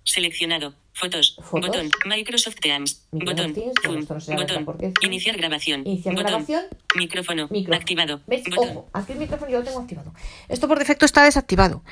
[0.03, 0.73] Seleccionado.
[0.93, 1.35] Fotos.
[1.43, 1.67] Fotos.
[1.69, 1.89] Botón.
[2.05, 3.07] Microsoft Teams.
[3.11, 3.53] Microsoft Botón.
[3.53, 4.01] Teams, pero Zoom.
[4.01, 4.65] esto no se adapta Botón.
[4.65, 5.81] porque Iniciar grabación.
[5.85, 6.27] Iniciar Botón.
[6.31, 6.63] grabación.
[6.95, 7.47] Micrófono.
[7.51, 7.75] Micrófono.
[7.81, 8.21] Activado.
[8.57, 10.13] Ojo, aquí el micrófono yo lo tengo activado.
[10.47, 11.83] Esto por defecto está desactivado.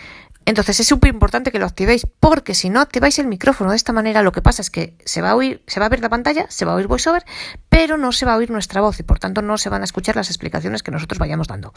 [0.45, 3.93] Entonces es súper importante que lo activéis, porque si no activáis el micrófono de esta
[3.93, 6.09] manera, lo que pasa es que se va a oír, se va a ver la
[6.09, 7.25] pantalla, se va a oír voiceover,
[7.67, 9.85] pero no se va a oír nuestra voz y por tanto no se van a
[9.85, 11.73] escuchar las explicaciones que nosotros vayamos dando.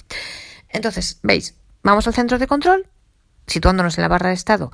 [0.69, 2.91] Entonces, veis, vamos al centro de control,
[3.47, 4.71] situándonos en la barra de estado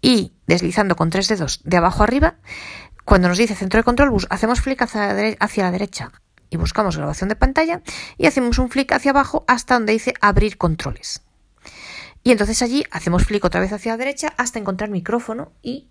[0.00, 2.36] y deslizando con tres dedos de abajo arriba.
[3.04, 6.12] Cuando nos dice centro de control, hacemos flick hacia la, hacia la derecha
[6.48, 7.82] y buscamos grabación de pantalla
[8.18, 11.22] y hacemos un flick hacia abajo hasta donde dice abrir controles.
[12.24, 15.88] Y entonces allí hacemos flick otra vez hacia la derecha hasta encontrar micrófono y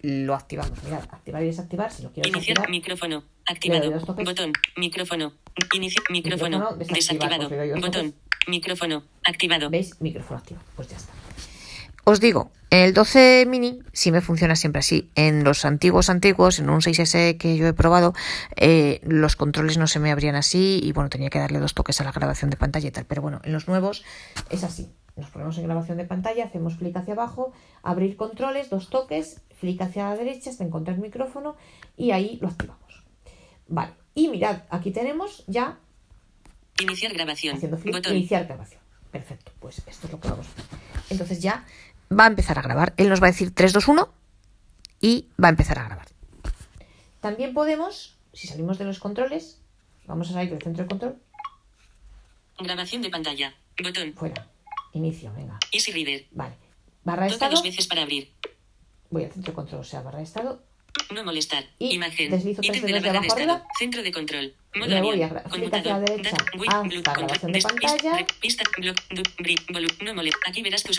[0.00, 0.82] lo activamos.
[0.82, 2.70] Mirad, activar y desactivar si lo quiero Iniciar desactivar.
[2.70, 3.24] micrófono.
[3.46, 3.90] Activado.
[4.24, 4.52] Botón.
[4.76, 5.32] Micrófono.
[5.74, 6.76] Iniciar micrófono.
[6.76, 7.48] Desactivado.
[7.48, 8.14] pues Botón.
[8.48, 9.04] Micrófono.
[9.24, 9.70] Activado.
[9.70, 10.00] ¿Veis?
[10.00, 10.60] Micrófono activo.
[10.74, 11.12] Pues ya está.
[12.04, 15.10] os digo, en el 12 mini sí me funciona siempre así.
[15.14, 18.12] En los antiguos antiguos, en un 6S que yo he probado,
[18.56, 22.00] eh, los controles no se me abrían así y bueno, tenía que darle dos toques
[22.00, 23.04] a la grabación de pantalla y tal.
[23.04, 24.02] Pero bueno, en los nuevos
[24.50, 24.90] es así.
[25.22, 27.52] Nos ponemos en grabación de pantalla, hacemos clic hacia abajo,
[27.84, 31.54] abrir controles, dos toques, clic hacia la derecha hasta encontrar el micrófono
[31.96, 33.04] y ahí lo activamos.
[33.68, 35.78] Vale, y mirad, aquí tenemos ya
[36.80, 37.54] Iniciar grabación.
[37.54, 38.16] haciendo clic, Botón.
[38.16, 38.80] iniciar grabación.
[39.12, 40.64] Perfecto, pues esto es lo que vamos a hacer.
[41.10, 41.64] Entonces ya
[42.10, 42.92] va a empezar a grabar.
[42.96, 44.08] Él nos va a decir 3, 2, 1
[45.02, 46.08] y va a empezar a grabar.
[47.20, 49.60] También podemos, si salimos de los controles,
[50.08, 51.16] vamos a salir del centro de control,
[52.58, 53.54] Grabación de pantalla.
[53.82, 54.12] Botón.
[54.14, 54.48] fuera,
[54.92, 56.26] inicio, venga, Easy Reader.
[56.32, 56.54] vale.
[57.04, 58.32] Barra de Toca estado, dos veces para abrir.
[59.10, 60.62] voy al centro de control, o sea, barra de estado,
[61.10, 61.64] No molestar.
[61.78, 62.30] Y Imagen.
[62.30, 63.52] deslizo tres Ítem de la de de abajo estado.
[63.52, 63.68] arriba.
[63.78, 64.54] Centro de control.
[64.74, 68.26] Modo Me voy a clic hacia la derecha hasta grabación de pantalla.
[68.40, 68.64] Pista.
[68.78, 68.96] Block.
[70.02, 70.30] No mole.
[70.46, 70.98] Aquí verás tus.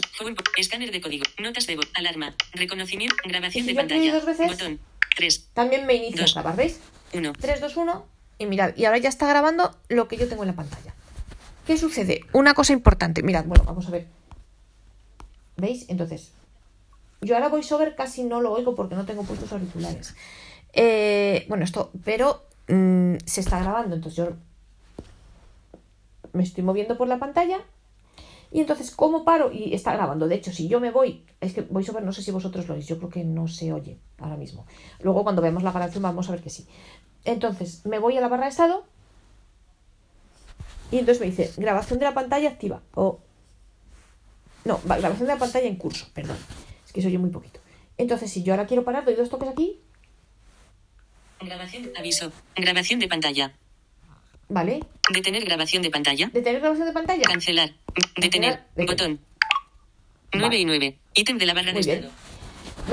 [0.58, 1.24] Escáner de código.
[1.40, 1.88] Notas de voz.
[1.94, 2.36] Alarma.
[2.54, 3.16] Reconocimiento.
[3.24, 4.14] Grabación de pantalla.
[4.14, 4.80] dos veces, Botón.
[5.16, 5.50] 3.
[5.54, 6.34] también me inicia a Dos.
[6.34, 6.80] grabar, ¿veis?
[7.14, 7.34] 1.
[7.40, 8.06] 3, 2, 1
[8.40, 10.93] y mirad, y ahora ya está grabando lo que yo tengo en la pantalla.
[11.66, 12.22] ¿Qué sucede?
[12.34, 14.08] Una cosa importante, mirad, bueno, vamos a ver.
[15.56, 15.86] ¿Veis?
[15.90, 16.34] Entonces,
[17.22, 20.16] yo ahora VoiceOver casi no lo oigo porque no tengo puestos auriculares.
[20.74, 24.34] Eh, bueno, esto, pero mm, se está grabando, entonces yo
[26.34, 27.62] me estoy moviendo por la pantalla
[28.52, 29.52] y entonces, ¿cómo paro?
[29.52, 30.28] Y está grabando.
[30.28, 32.88] De hecho, si yo me voy, es que VoiceOver no sé si vosotros lo oís,
[32.88, 34.66] yo creo que no se oye ahora mismo.
[35.00, 36.68] Luego, cuando veamos la grabación, vamos a ver que sí.
[37.26, 38.86] Entonces, me voy a la barra de estado
[40.94, 42.84] y entonces me dice grabación de la pantalla activa.
[42.94, 43.20] O.
[44.64, 46.38] No, grabación de la pantalla en curso, perdón.
[46.86, 47.60] Es que se oye muy poquito.
[47.98, 49.82] Entonces, si yo ahora quiero parar, doy dos toques aquí,
[51.42, 51.92] Grabación.
[51.98, 52.32] Aviso.
[52.56, 53.54] Grabación de pantalla.
[54.50, 54.82] ¿vale?
[55.12, 56.30] Detener grabación de pantalla.
[56.32, 57.24] Detener grabación de pantalla.
[57.24, 57.74] Cancelar.
[58.16, 58.64] Detener.
[58.76, 58.88] Detener.
[58.88, 59.20] Botón.
[60.32, 60.48] Vale.
[60.48, 60.98] 9 y 9.
[61.16, 61.98] Ítem de la barra de bien.
[61.98, 62.14] estado.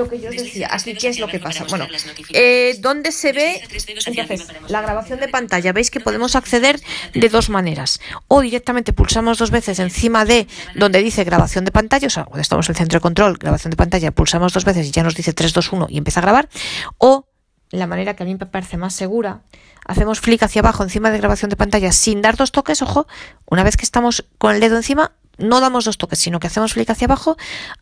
[0.00, 1.64] Lo que yo os decía, aquí qué es lo que pasa.
[1.68, 1.86] Bueno,
[2.32, 2.76] eh.
[2.80, 3.60] ¿dónde se ve?
[4.06, 6.80] Entonces, la grabación de pantalla, veis que podemos acceder
[7.12, 8.00] de dos maneras.
[8.26, 12.40] O directamente pulsamos dos veces encima de donde dice grabación de pantalla, o sea, cuando
[12.40, 15.14] estamos en el centro de control, grabación de pantalla, pulsamos dos veces y ya nos
[15.14, 16.48] dice 3, 2, 1 y empieza a grabar.
[16.96, 17.26] O
[17.70, 19.42] la manera que a mí me parece más segura,
[19.84, 23.06] hacemos clic hacia abajo encima de grabación de pantalla sin dar dos toques, ojo,
[23.46, 26.74] una vez que estamos con el dedo encima, no damos dos toques, sino que hacemos
[26.74, 27.36] clic hacia abajo,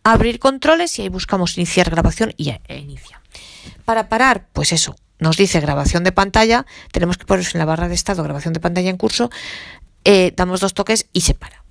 [0.05, 3.21] abrir controles y ahí buscamos iniciar grabación y e inicia.
[3.85, 7.89] Para parar, pues eso, nos dice grabación de pantalla, tenemos que poner en la barra
[7.89, 9.31] de estado grabación de pantalla en curso,
[10.05, 11.63] eh, damos dos toques y se para.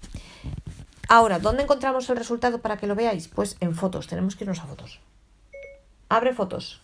[1.09, 3.29] Ahora, ¿dónde encontramos el resultado para que lo veáis?
[3.29, 4.99] Pues en fotos, tenemos que irnos a fotos.
[6.09, 6.81] Abre fotos.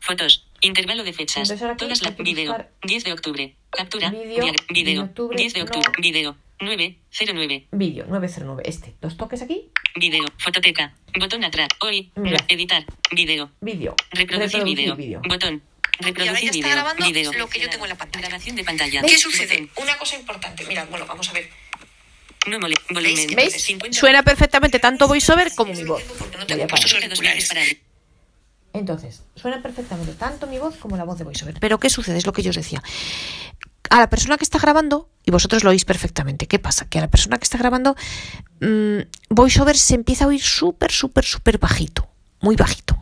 [0.00, 0.46] Fotos.
[0.60, 1.42] Intervalo de fechas.
[1.42, 2.52] Entonces ahora aquí Todas la hay que video.
[2.52, 3.56] buscar 10 de octubre.
[3.70, 4.10] Captura.
[4.10, 4.46] Video.
[4.46, 5.02] de Video.
[5.04, 5.64] octubre, 10 de no.
[5.66, 5.92] octubre.
[6.00, 6.36] Video.
[6.62, 7.68] 909.
[7.72, 8.94] Vídeo 909, este.
[9.00, 10.24] Dos toques aquí, Video.
[10.38, 10.94] Fototeca.
[11.18, 11.68] Botón atrás.
[11.80, 12.10] Hoy.
[12.16, 12.38] Mira.
[12.48, 12.84] Editar.
[13.10, 13.50] Video.
[13.60, 13.94] vídeo.
[14.10, 14.96] Reproducir, video.
[14.96, 15.20] vídeo.
[15.28, 15.62] Botón.
[16.00, 16.70] Y ahora ya Reproducir está video.
[16.70, 17.32] grabando video.
[17.34, 18.28] lo que yo tengo en la pantalla.
[18.28, 19.02] Grabación de pantalla.
[19.02, 19.24] ¿Veis?
[19.24, 19.70] Botón.
[19.82, 20.64] Una cosa importante.
[20.66, 21.50] Mirad, bueno, vamos a ver.
[22.46, 22.76] No mole.
[22.90, 23.26] Volumen.
[23.36, 23.62] ¿Veis?
[23.62, 23.98] 50.
[23.98, 26.02] Suena perfectamente tanto voiSover como mi voz.
[26.38, 26.66] No tengo.
[28.74, 31.56] Entonces, suena perfectamente tanto mi voz como la voz de VoiceOver.
[31.60, 32.16] Pero ¿qué sucede?
[32.16, 32.82] Es lo que yo os decía.
[33.92, 36.88] A la persona que está grabando, y vosotros lo oís perfectamente, ¿qué pasa?
[36.88, 37.94] Que a la persona que está grabando,
[38.60, 42.08] mmm, VoiceOver se empieza a oír súper, súper, súper bajito,
[42.40, 42.96] muy bajito.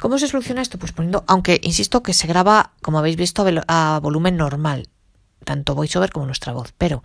[0.00, 0.78] ¿Cómo se soluciona esto?
[0.78, 4.88] Pues poniendo, aunque insisto que se graba, como habéis visto, a volumen normal,
[5.44, 6.72] tanto VoiceOver como nuestra voz.
[6.78, 7.02] Pero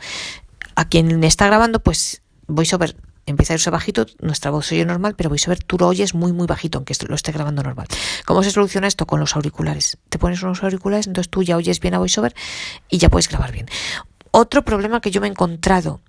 [0.76, 5.16] a quien está grabando, pues VoiceOver empieza a irse bajito, nuestra voz se oye normal,
[5.16, 7.88] pero VoiceOver tú lo oyes muy, muy bajito, aunque lo esté grabando normal.
[8.26, 9.06] ¿Cómo se soluciona esto?
[9.06, 9.98] Con los auriculares.
[10.10, 12.36] Te pones unos auriculares, entonces tú ya oyes bien a VoiceOver
[12.90, 13.68] y ya puedes grabar bien.
[14.32, 16.02] Otro problema que yo me he encontrado,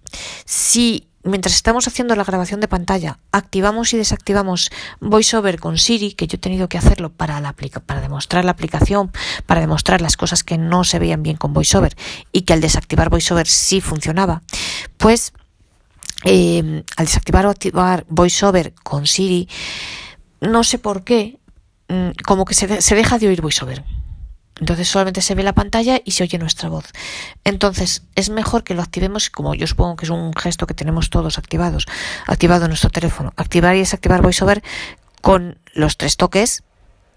[0.44, 6.26] si mientras estamos haciendo la grabación de pantalla activamos y desactivamos VoiceOver con Siri, que
[6.26, 9.12] yo he tenido que hacerlo para, la para demostrar la aplicación,
[9.46, 11.96] para demostrar las cosas que no se veían bien con VoiceOver
[12.32, 14.42] y que al desactivar VoiceOver sí funcionaba,
[14.96, 15.32] pues
[16.26, 19.48] eh, al desactivar o activar VoiceOver con Siri,
[20.40, 21.38] no sé por qué,
[21.88, 23.84] mm, como que se, se deja de oír VoiceOver.
[24.58, 26.86] Entonces solamente se ve la pantalla y se oye nuestra voz.
[27.44, 31.10] Entonces es mejor que lo activemos, como yo supongo que es un gesto que tenemos
[31.10, 31.86] todos activados,
[32.26, 33.32] activado en nuestro teléfono.
[33.36, 34.64] Activar y desactivar VoiceOver
[35.20, 36.64] con los tres toques,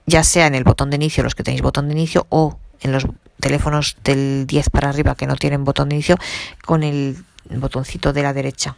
[0.06, 2.92] ya sea en el botón de inicio, los que tenéis botón de inicio, o en
[2.92, 3.08] los
[3.40, 6.18] teléfonos del 10 para arriba que no tienen botón de inicio,
[6.64, 8.76] con el botoncito de la derecha,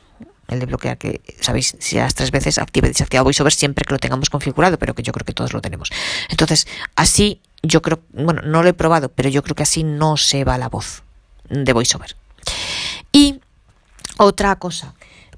[0.48, 3.94] el de bloquear, que sabéis, si las tres veces activa y desactiva VoiceOver siempre que
[3.94, 5.90] lo tengamos configurado, pero que yo creo que todos lo tenemos.
[6.30, 10.18] Entonces, así yo creo, bueno, no lo he probado, pero yo creo que así no
[10.18, 11.04] se va la voz
[11.50, 12.16] de VoiceOver.
[13.12, 13.42] Y
[14.18, 14.94] otra cosa,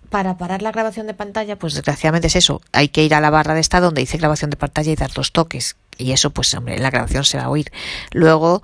[0.10, 2.62] para parar la grabación de pantalla, pues desgraciadamente es eso.
[2.72, 5.12] Hay que ir a la barra de estado donde dice grabación de pantalla y dar
[5.12, 5.76] dos toques.
[5.98, 7.72] Y eso, pues, hombre, en la grabación se va a oír.
[8.12, 8.62] Luego,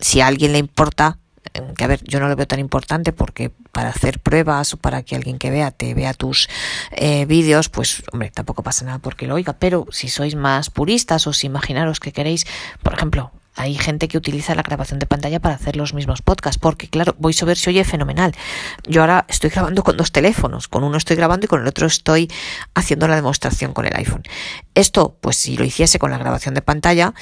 [0.00, 1.18] si a alguien le importa,
[1.76, 5.02] que a ver, yo no lo veo tan importante porque para hacer pruebas o para
[5.02, 6.48] que alguien que vea te vea tus
[6.92, 11.26] eh, vídeos, pues hombre, tampoco pasa nada porque lo oiga, pero si sois más puristas
[11.26, 12.46] o si imaginaros que queréis,
[12.82, 16.58] por ejemplo, hay gente que utiliza la grabación de pantalla para hacer los mismos podcasts,
[16.58, 18.34] porque claro, VoiceOver se oye fenomenal.
[18.86, 21.86] Yo ahora estoy grabando con dos teléfonos, con uno estoy grabando y con el otro
[21.86, 22.30] estoy
[22.74, 24.22] haciendo la demostración con el iPhone.
[24.74, 27.12] Esto, pues si lo hiciese con la grabación de pantalla,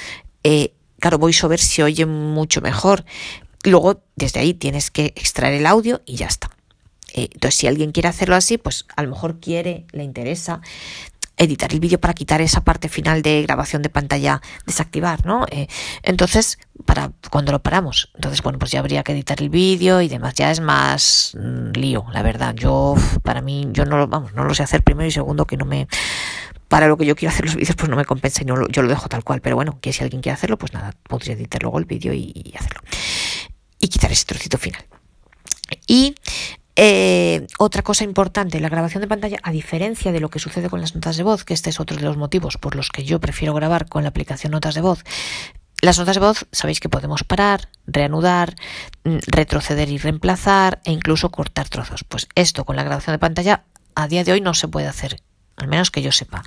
[0.43, 3.03] eh, claro, VoiceOver se oye mucho mejor.
[3.63, 6.49] Luego, desde ahí tienes que extraer el audio y ya está.
[7.13, 10.61] Eh, entonces, si alguien quiere hacerlo así, pues a lo mejor quiere, le interesa
[11.37, 15.45] editar el vídeo para quitar esa parte final de grabación de pantalla, desactivar, ¿no?
[15.49, 15.67] Eh,
[16.03, 20.07] entonces, para cuando lo paramos, entonces, bueno, pues ya habría que editar el vídeo y
[20.07, 22.53] demás, ya es más mm, lío, la verdad.
[22.53, 25.57] Yo, para mí, yo no lo, vamos, no lo sé hacer primero y segundo que
[25.57, 25.87] no me,
[26.67, 28.67] para lo que yo quiero hacer los vídeos, pues no me compensa y no lo,
[28.67, 31.33] yo lo dejo tal cual, pero bueno, que si alguien quiere hacerlo, pues nada, podría
[31.33, 32.81] editar luego el vídeo y, y hacerlo.
[33.81, 34.85] Y quitar ese trocito final.
[35.87, 36.15] Y
[36.75, 40.79] eh, otra cosa importante, la grabación de pantalla, a diferencia de lo que sucede con
[40.79, 43.19] las notas de voz, que este es otro de los motivos por los que yo
[43.19, 45.03] prefiero grabar con la aplicación Notas de Voz,
[45.81, 48.55] las notas de voz sabéis que podemos parar, reanudar,
[49.03, 52.03] mm, retroceder y reemplazar e incluso cortar trozos.
[52.03, 53.63] Pues esto con la grabación de pantalla
[53.95, 55.21] a día de hoy no se puede hacer,
[55.57, 56.43] al menos que yo sepa.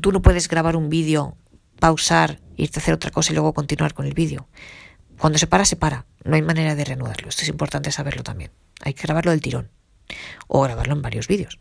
[0.00, 1.36] Tú no puedes grabar un vídeo,
[1.78, 4.48] pausar, irte a hacer otra cosa y luego continuar con el vídeo.
[5.18, 6.06] Cuando se para, se para.
[6.24, 7.28] No hay manera de reanudarlo.
[7.28, 8.50] Esto es importante saberlo también.
[8.82, 9.70] Hay que grabarlo del tirón
[10.48, 11.58] o grabarlo en varios vídeos.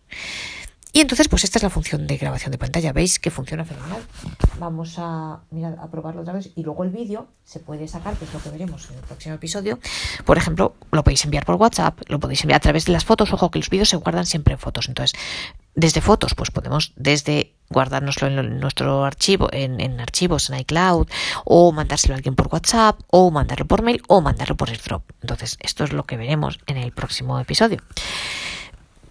[0.96, 2.94] Y entonces, pues esta es la función de grabación de pantalla.
[2.94, 4.04] Veis que funciona fenomenal.
[4.60, 6.52] Vamos a, a probarlo otra vez.
[6.56, 9.34] Y luego el vídeo se puede sacar, que es lo que veremos en el próximo
[9.34, 9.80] episodio.
[10.24, 13.34] Por ejemplo, lo podéis enviar por WhatsApp, lo podéis enviar a través de las fotos.
[13.34, 14.88] Ojo, que los vídeos se guardan siempre en fotos.
[14.88, 15.20] Entonces,
[15.74, 21.08] desde fotos, pues podemos desde guardárnoslo en nuestro archivo, en, en, archivos, en iCloud,
[21.44, 25.10] o mandárselo a alguien por WhatsApp, o mandarlo por mail, o mandarlo por AirDrop.
[25.22, 27.80] Entonces, esto es lo que veremos en el próximo episodio.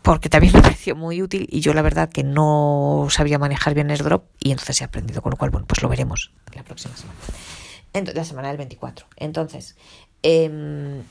[0.02, 3.90] Porque también me pareció muy útil y yo la verdad que no sabía manejar bien
[3.90, 7.18] AirDrop y entonces he aprendido, con lo cual, bueno, pues lo veremos la próxima semana.
[7.92, 9.06] Entonces, la semana del 24.
[9.16, 9.76] Entonces,
[10.22, 11.02] eh,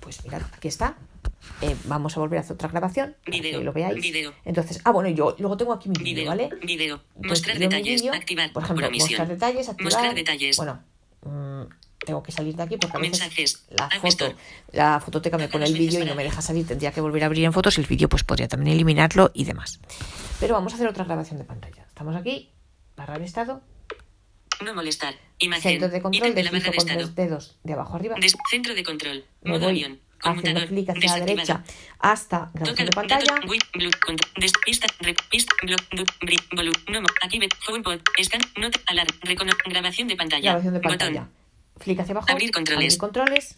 [0.00, 0.96] pues mirad, aquí está.
[1.60, 4.00] Eh, vamos a volver a hacer otra grabación Video, que lo veáis.
[4.02, 4.32] video.
[4.44, 6.50] Entonces, ah, bueno, yo luego tengo aquí mi vídeo, Video, ¿vale?
[6.64, 7.00] video.
[7.16, 9.92] Entonces, Mostrar detalles, activar, Por ejemplo, mostrar detalles, activar.
[9.92, 10.56] Mostrar detalles.
[10.56, 10.80] Bueno,
[12.04, 13.64] tengo que salir de aquí porque a veces Mensajes.
[13.70, 14.34] la foto,
[14.72, 17.26] la fototeca me pone el vídeo y no me deja salir, tendría que volver a
[17.26, 19.80] abrir en fotos y el vídeo pues podría también eliminarlo y demás.
[20.40, 21.84] Pero vamos a hacer otra grabación de pantalla.
[21.88, 22.50] Estamos aquí,
[22.96, 23.62] barra de estado,
[24.64, 25.14] No molestar.
[25.38, 25.62] Imagen.
[25.72, 28.16] centro de control, de deslizo con tres dedos de abajo arriba.
[28.20, 29.24] Des- centro de control.
[29.42, 30.00] me Modo voy avión.
[30.24, 31.64] haciendo clic hacia la derecha
[31.98, 32.92] hasta grabación de
[40.14, 40.52] grabación.
[40.52, 41.28] Grabación pantalla.
[41.78, 42.30] Clic hacia abajo.
[42.30, 42.94] Abrir controles.
[42.94, 43.56] Abrir controles.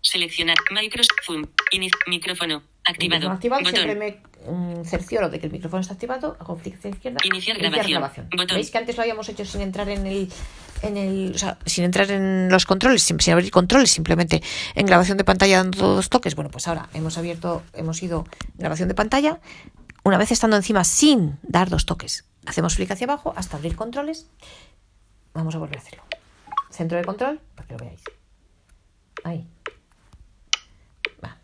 [0.00, 0.56] Seleccionar.
[0.70, 1.46] Microsoft Zoom.
[1.72, 2.62] Inic, micrófono.
[2.84, 3.20] Activado.
[3.20, 3.62] Micrófono activado.
[3.62, 3.74] Botón.
[3.74, 6.36] Siempre me mm, cercioro de que el micrófono está activado.
[6.40, 7.18] Hago clic hacia izquierda.
[7.24, 8.28] Iniciar grabación.
[8.30, 8.56] Botón.
[8.56, 10.32] ¿Veis que antes lo habíamos hecho sin entrar en el,
[10.82, 14.42] en el, o sea, sin entrar en los controles, sin, sin abrir controles, simplemente
[14.74, 16.34] en grabación de pantalla dando dos toques?
[16.34, 19.40] Bueno, pues ahora hemos abierto, hemos ido grabación de pantalla.
[20.02, 24.30] Una vez estando encima sin dar dos toques, hacemos clic hacia abajo hasta abrir controles.
[25.34, 26.02] Vamos a volver a hacerlo.
[26.70, 28.00] Centro de control, para que lo veáis.
[29.24, 29.46] Ahí.
[31.22, 31.36] Va.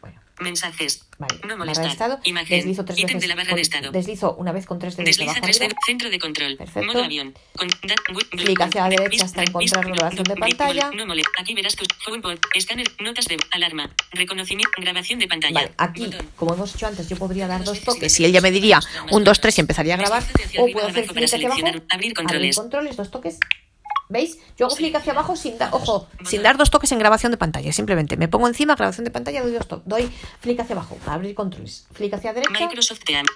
[0.00, 0.20] Bueno.
[0.40, 1.06] Mensajes.
[1.18, 1.84] Vale, No barra molestar.
[1.84, 2.18] de estado.
[2.24, 2.56] Imagen.
[2.58, 3.22] Deslizo tres Ítem veces.
[3.22, 3.90] de la barra con- de estado.
[3.92, 6.56] Deslizo una vez con tres dedos de Desliza tres de- centro de control.
[6.56, 6.86] Perfecto.
[6.86, 7.34] Modo avión.
[7.56, 7.94] Con, da,
[8.30, 10.90] Clic hacia la derecha hasta encontrar grabación de pantalla.
[10.92, 11.22] No mole.
[11.38, 15.54] Aquí verás tus HomePod, escáner, notas de alarma, reconocimiento, grabación de pantalla.
[15.60, 18.50] Vale, aquí, como hemos hecho antes, yo podría dar dos toques y él ya me
[18.50, 18.80] diría
[19.10, 20.22] un, dos, tres y empezaría a grabar.
[20.58, 21.84] O puedo hacer clic hacia abajo.
[21.90, 22.56] abrir controles,
[22.96, 23.38] dos toques.
[24.12, 24.38] ¿Veis?
[24.58, 27.38] Yo hago clic hacia abajo sin dar, ojo, sin dar dos toques en grabación de
[27.38, 27.72] pantalla.
[27.72, 29.88] Simplemente me pongo encima, grabación de pantalla, doy dos toques.
[29.88, 30.10] Doy
[30.42, 31.86] clic hacia abajo, abrir controles.
[31.94, 32.52] Clic hacia derecha.
[32.52, 33.28] Microsoft Teams.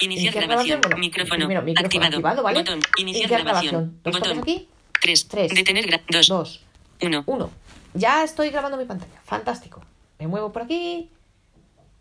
[0.00, 0.80] Iniciar, grabación.
[0.80, 1.36] bueno, micrófono.
[1.46, 2.08] primero, micrófono activado.
[2.16, 2.58] activado, ¿vale?
[2.58, 2.80] Botón.
[2.98, 3.70] Iniciar, Iniciar grabación.
[3.72, 4.00] grabación.
[4.02, 4.38] Dos Botón.
[4.40, 4.68] aquí.
[5.00, 5.28] 3.
[5.28, 5.54] Tres.
[5.54, 5.86] Detener.
[5.86, 6.26] gra- 2.
[6.28, 6.60] Dos.
[7.00, 7.22] 1.
[7.26, 7.50] Uno.
[7.94, 9.20] Ya estoy grabando mi pantalla.
[9.24, 9.80] Fantástico.
[10.18, 11.08] Me muevo por aquí.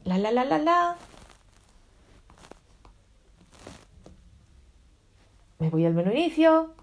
[0.03, 0.97] La la la la la.
[5.59, 6.73] Me voy al menú inicio.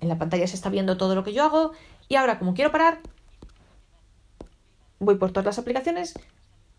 [0.00, 1.72] En la pantalla se está viendo todo lo que yo hago.
[2.08, 3.00] Y ahora, como quiero parar,
[4.98, 6.14] voy por todas las aplicaciones.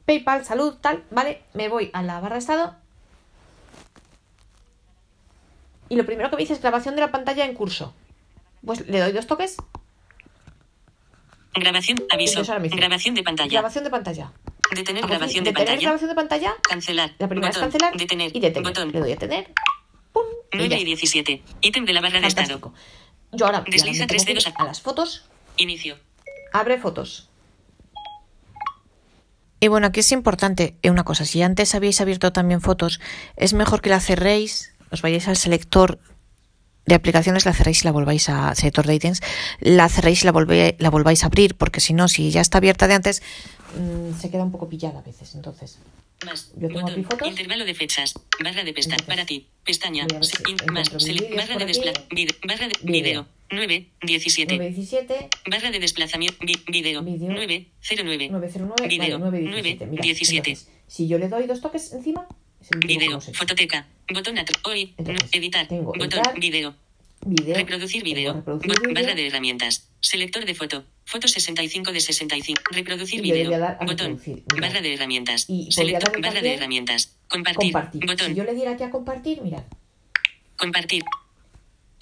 [0.06, 1.04] PayPal, salud, tal.
[1.12, 2.76] Vale, me voy a la barra de estado.
[5.90, 7.94] Y lo primero que me dice es grabación de la pantalla en curso.
[8.66, 9.58] Pues le doy dos toques.
[11.54, 11.98] Grabación.
[12.10, 12.40] Aviso.
[12.42, 13.52] Dice, Grabación de pantalla.
[13.52, 14.32] Grabación de pantalla.
[14.74, 15.82] Detener grabación de detener pantalla.
[15.82, 16.54] grabación de pantalla.
[16.70, 17.12] Cancelar.
[17.20, 17.64] La primera Botón.
[17.64, 18.36] es cancelar Detener.
[18.36, 18.70] y detener.
[18.70, 18.92] Botón.
[18.94, 19.52] Le doy a detener.
[20.14, 20.24] ¡Pum!
[20.54, 20.86] y ya 9 y está.
[20.86, 21.44] 17.
[21.62, 22.74] Ítem de la barra de estado.
[23.34, 25.24] Yo ahora Desliza tres dedos a las fotos.
[25.58, 25.98] Inicio.
[26.54, 27.30] Abre fotos.
[29.60, 31.24] Y bueno, aquí es importante eh, una cosa.
[31.24, 33.00] Si antes habéis abierto también fotos,
[33.36, 36.00] es mejor que la cerréis, os vayáis al selector
[36.88, 39.22] de aplicaciones, la cerréis y la volváis a selector de ítems,
[39.60, 42.58] la cerréis y la, volvé- la volváis a abrir, porque si no, si ya está
[42.58, 43.22] abierta de antes,
[43.78, 45.36] mm, se queda un poco pillada a veces.
[45.36, 45.78] Entonces,
[46.26, 46.52] Más.
[46.56, 46.92] Yo tengo Botón.
[46.92, 47.28] aquí fotos.
[47.30, 48.14] Intervalo de fechas.
[48.44, 49.04] Barra de pestaña.
[49.06, 49.48] Para ti.
[49.66, 50.06] Pestaña.
[50.22, 50.90] Se- in- más.
[50.90, 52.36] barra de desplazamiento.
[52.48, 53.02] Barra de Vídeo.
[53.04, 53.28] video.
[53.52, 53.88] 9.
[54.02, 54.56] 17.
[54.58, 56.38] 917, Barra de desplazamiento.
[56.42, 57.02] vi- Video.
[57.04, 57.30] Vídeo.
[57.32, 57.68] 9.
[57.82, 58.30] 09.
[58.30, 59.20] 909, Video.
[59.20, 59.86] vale, 917.
[59.88, 60.50] Mira, 17.
[60.52, 62.28] entonces, si yo le doy dos toques encima,
[62.86, 63.20] Video.
[63.20, 63.88] Fototeca.
[64.14, 64.94] Botón Hoy.
[64.98, 65.68] Entonces, editar.
[65.68, 66.02] tengo Botón.
[66.04, 66.76] editar, Video.
[67.26, 67.56] Video.
[67.56, 68.34] Reproducir video.
[68.34, 69.90] reproducir Barra de herramientas.
[70.00, 70.86] Selector de foto.
[71.06, 72.62] Foto 65 de 65.
[72.72, 73.64] Reproducir Y video.
[73.64, 74.20] a Botón.
[74.26, 74.44] mira.
[74.60, 75.46] Barra de herramientas.
[75.48, 76.20] Y Selector.
[76.22, 77.18] Barra de herramientas.
[77.28, 77.72] Compartir.
[77.72, 78.06] compartir.
[78.06, 78.28] Botón.
[78.28, 79.64] Si yo le diera aquí a compartir, mirad.
[80.58, 81.04] Compartir.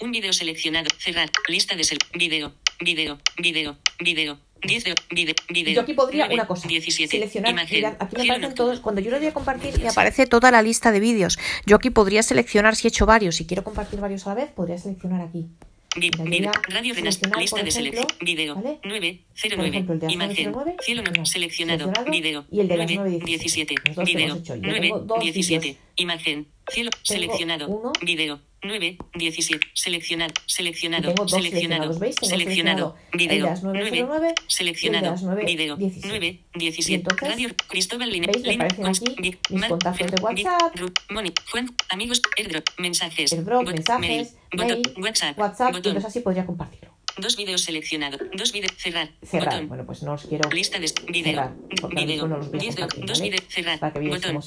[0.00, 0.88] Un video seleccionado.
[0.98, 1.30] Cerrar.
[1.48, 1.98] Lista de sel.
[2.14, 2.54] Video.
[2.80, 3.18] Video.
[3.36, 3.78] Video.
[3.98, 4.38] Video.
[4.62, 5.34] 10 de video.
[5.48, 5.74] video.
[5.74, 6.68] Yo aquí podría 9, una cosa.
[6.68, 7.10] 17.
[7.10, 7.50] Seleccionar.
[7.50, 7.76] Imagen.
[7.76, 8.80] Mirad, aquí me aparecen todos.
[8.80, 11.38] Cuando yo le doy a compartir, me aparece toda la lista de vídeos.
[11.66, 13.36] Yo aquí podría seleccionar si he hecho varios.
[13.36, 15.48] Si quiero compartir varios a la vez, podría seleccionar aquí.
[15.96, 18.78] Mira, voy Radio seleccionar, lista de selección, video, ¿vale?
[18.84, 22.60] 9, Por 09, ejemplo, el de las imagen, 909, cielo no, seleccionado, seleccionado, video, y
[22.60, 24.54] el de las 9, 917, 17, los dos que video, hemos hecho.
[24.54, 25.78] Yo 9, tengo dos 17, vídeos.
[25.96, 27.92] imagen, cielo, seleccionado, uno.
[28.02, 31.98] video, 9, 17, seleccionado, Y seleccionado, tengo seleccionado, seleccionados.
[31.98, 32.16] ¿Veis?
[32.16, 35.44] Tengo seleccionado, seleccionado el de video, las 9, 909 y el de seleccionado, las 9,
[35.46, 36.08] video, 17.
[36.08, 38.46] 9, Y 17, entonces, radio, Cristóbal Lina, ¿veis?
[38.46, 40.76] Lina, aquí mis contactos de WhatsApp.
[41.10, 46.90] Moni, Juan, amigos, airdrop, mensajes, Airdrop, mensajes, mail, WhatsApp, WhatsApp, entonces así podría compartirlo.
[47.16, 48.20] Dos vídeos seleccionados.
[48.34, 48.72] Dos vídeos.
[48.78, 49.10] Cerrar.
[49.24, 49.52] Cerrar.
[49.54, 49.68] Botón.
[49.68, 51.24] Bueno, pues no os quiero Lista de video.
[51.24, 51.54] cerrar,
[51.94, 52.26] Video.
[52.26, 53.22] no los voy a dos ¿vale?
[53.22, 53.44] vídeos.
[53.48, 53.78] Cerrar.
[53.78, 54.40] Para que Botón.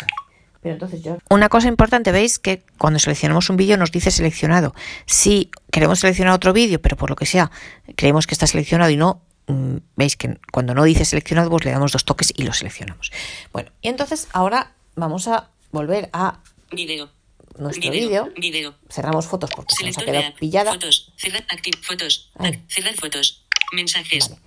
[0.64, 1.18] Pero entonces yo...
[1.30, 4.74] Una cosa importante, veis que cuando seleccionamos un vídeo nos dice seleccionado.
[5.06, 7.52] Si queremos seleccionar otro vídeo, pero por lo que sea,
[7.98, 11.72] creemos que está seleccionado y no, mm, veis que cuando no dice seleccionado, pues le
[11.72, 13.12] damos dos toques y lo seleccionamos.
[13.52, 16.40] Bueno, y entonces ahora vamos a volver a
[16.72, 17.10] Video.
[17.58, 18.26] nuestro Video.
[18.26, 18.34] vídeo.
[18.38, 18.76] Video.
[18.90, 20.72] Cerramos fotos porque se nos ha quedado pillada.
[20.72, 21.12] Fotos.
[21.18, 21.44] Cerrar.
[21.50, 21.78] Active.
[21.82, 22.32] Fotos.
[22.70, 23.46] Cerrar fotos.
[23.74, 24.30] Mensajes.
[24.30, 24.42] Vale.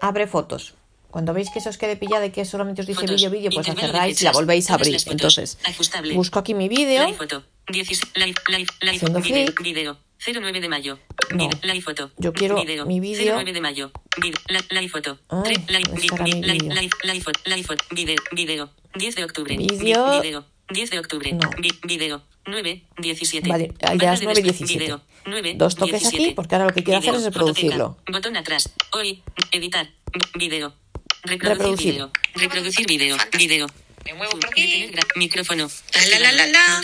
[0.00, 0.74] Abre fotos.
[1.14, 3.14] Cuando veis que se os quede pillada y que solamente os dice Fotos.
[3.14, 4.96] vídeo, vídeo, pues la cerráis y la volvéis a abrir.
[5.06, 6.12] Entonces, Ajustable.
[6.12, 7.06] busco aquí mi vídeo.
[7.06, 7.44] Live foto.
[7.68, 8.00] 16.
[8.16, 8.34] Live.
[8.48, 8.66] Live.
[8.80, 8.96] Live.
[8.96, 9.44] Haciendo Video.
[9.54, 9.62] clic.
[9.62, 9.96] Video.
[10.26, 10.98] 09 de mayo.
[11.32, 11.48] No.
[11.62, 12.10] Live foto.
[12.18, 13.36] Yo quiero mi vídeo.
[13.36, 13.92] 09 de mayo.
[14.70, 15.16] Live foto.
[15.28, 15.88] Ah, live.
[17.92, 18.16] Video.
[18.32, 18.70] Video.
[18.96, 19.56] 10 de octubre.
[19.56, 20.20] Vi- Vídeo.
[20.20, 20.44] Video.
[20.70, 21.32] 10 de octubre.
[21.32, 21.48] No.
[21.84, 22.22] Video.
[22.46, 23.48] 9, 17.
[23.48, 24.78] Vale, ya es de 9, desplaz- 17.
[24.84, 25.00] Video.
[25.26, 26.24] 9, Dos toques 17.
[26.24, 27.20] aquí, porque ahora lo que quiero hacer Video.
[27.28, 27.98] es reproducirlo.
[28.10, 28.68] Botón atrás.
[28.92, 29.22] Hoy.
[29.52, 29.88] Editar.
[30.34, 30.74] Video.
[31.24, 31.92] Reproducir, Reproducir.
[31.92, 32.10] video.
[32.34, 33.16] Reproducir video.
[33.36, 33.66] Video.
[34.04, 34.90] Me muevo por aquí.
[35.16, 35.68] Micrófono.
[36.10, 36.82] La, la, la, la.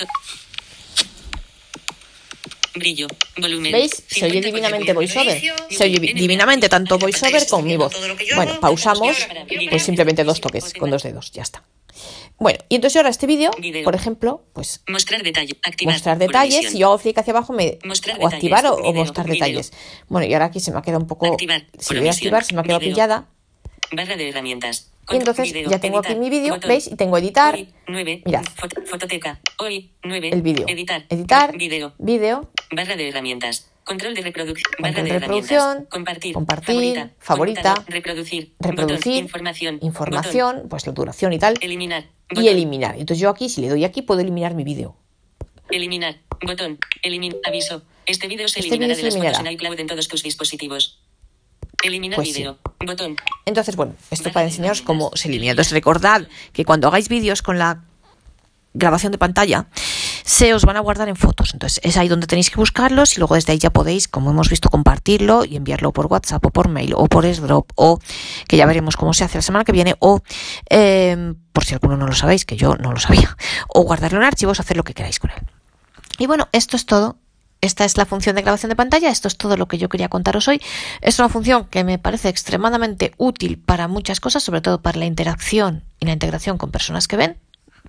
[2.75, 3.09] Brillo.
[3.37, 3.73] Volumen.
[3.73, 4.05] ¿Veis?
[4.07, 4.45] Se oye 50%.
[4.45, 5.43] divinamente voiceover.
[5.71, 7.93] Se oye vi- divinamente tanto voiceover con mi voz.
[8.37, 9.17] Bueno, pausamos,
[9.69, 11.65] pues simplemente dos toques con dos dedos, ya está.
[12.39, 13.51] Bueno, y entonces ahora este vídeo,
[13.85, 15.59] por ejemplo, pues Mostrar detalle.
[15.63, 15.95] Activar.
[15.95, 19.73] mostrar detalles, si yo hago clic hacia abajo me Mostrar o activar o, mostrar detalles.
[20.09, 22.45] Bueno, y ahora aquí se me ha quedado un poco Activar, si voy a activar
[22.45, 23.29] se me ha quedado pillada.
[23.93, 24.91] Barra de herramientas.
[25.11, 26.69] Y entonces Video, ya tengo aquí editar, mi vídeo, botón.
[26.69, 26.87] ¿veis?
[26.87, 28.23] Y tengo editar, Hoy, 9.
[28.25, 28.45] Mirad.
[28.45, 29.41] Fot- fototeca.
[29.59, 30.31] Hoy, 9.
[30.33, 30.65] el vídeo.
[30.69, 31.05] Editar.
[31.09, 31.95] Editar, Video.
[31.99, 33.71] vídeo, Barra de herramientas.
[33.83, 34.71] Control de reproducción.
[34.79, 35.59] Barra de reproducción.
[35.61, 35.89] herramientas.
[35.91, 36.35] Compartir.
[36.35, 37.11] Compartir, Favorita.
[37.19, 37.85] favorita.
[37.89, 38.53] Reproducir.
[38.61, 39.79] reproducir, Botón, información.
[39.83, 41.67] información, pues la duración y tal, Botón.
[41.67, 42.05] Eliminar.
[42.31, 42.47] y Botón.
[42.47, 42.93] eliminar.
[42.97, 44.95] Entonces yo aquí, si le doy aquí, puedo eliminar mi vídeo.
[45.71, 46.19] Eliminar.
[46.47, 46.79] Botón.
[47.03, 47.39] Eliminar.
[47.45, 47.83] Aviso.
[48.07, 49.51] Este vídeo se Este eliminará vídeo se de las fotos eliminará.
[49.51, 51.01] en iCloud en todos tus dispositivos.
[51.83, 52.39] Eliminar Pues sí.
[52.39, 52.59] vídeo.
[52.85, 53.17] Botón.
[53.47, 55.53] Entonces, bueno, esto para enseñaros cómo se elimina.
[55.53, 57.83] Entonces, recordad que cuando hagáis vídeos con la
[58.73, 59.67] grabación de pantalla,
[60.25, 61.53] se os van a guardar en fotos.
[61.55, 64.49] Entonces, es ahí donde tenéis que buscarlos y luego desde ahí ya podéis, como hemos
[64.49, 67.99] visto, compartirlo y enviarlo por WhatsApp o por mail o por AirDrop o
[68.47, 70.21] que ya veremos cómo se hace la semana que viene o,
[70.69, 73.37] eh, por si alguno no lo sabéis, que yo no lo sabía,
[73.69, 75.39] o guardarlo en archivos, hacer lo que queráis con él.
[76.19, 77.17] Y bueno, esto es todo.
[77.61, 79.11] Esta es la función de grabación de pantalla.
[79.11, 80.61] Esto es todo lo que yo quería contaros hoy.
[81.01, 85.07] Es una función que me parece extremadamente útil para muchas cosas, sobre todo para la
[85.07, 87.37] interacción y la integración con personas que ven.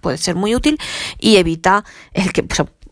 [0.01, 0.77] Puede ser muy útil
[1.19, 2.43] y evita el que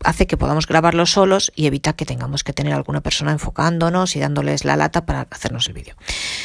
[0.02, 4.20] hace que podamos grabarlo solos y evita que tengamos que tener alguna persona enfocándonos y
[4.20, 5.94] dándoles la lata para hacernos el vídeo.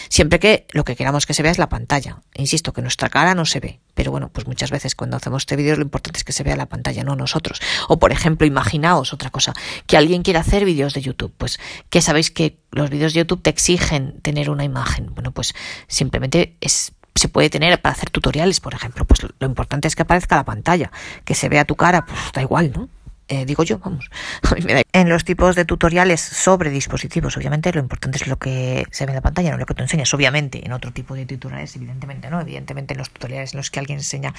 [0.09, 2.21] Siempre que lo que queramos que se vea es la pantalla.
[2.35, 5.55] Insisto que nuestra cara no se ve, pero bueno, pues muchas veces cuando hacemos este
[5.55, 7.61] vídeo lo importante es que se vea la pantalla, no nosotros.
[7.87, 9.53] O por ejemplo, imaginaos otra cosa,
[9.87, 11.59] que alguien quiera hacer vídeos de YouTube, pues
[11.89, 15.13] que sabéis que los vídeos de YouTube te exigen tener una imagen.
[15.13, 15.53] Bueno, pues
[15.87, 19.05] simplemente es se puede tener para hacer tutoriales, por ejemplo.
[19.05, 20.91] Pues lo importante es que aparezca la pantalla,
[21.23, 22.89] que se vea tu cara, pues da igual, ¿no?
[23.27, 24.09] Eh, digo yo, vamos.
[24.93, 29.11] En los tipos de tutoriales sobre dispositivos, obviamente, lo importante es lo que se ve
[29.11, 30.13] en la pantalla, no lo que tú enseñas.
[30.13, 32.39] Obviamente, en otro tipo de tutoriales, evidentemente, ¿no?
[32.39, 34.33] Evidentemente, en los tutoriales en los que alguien enseña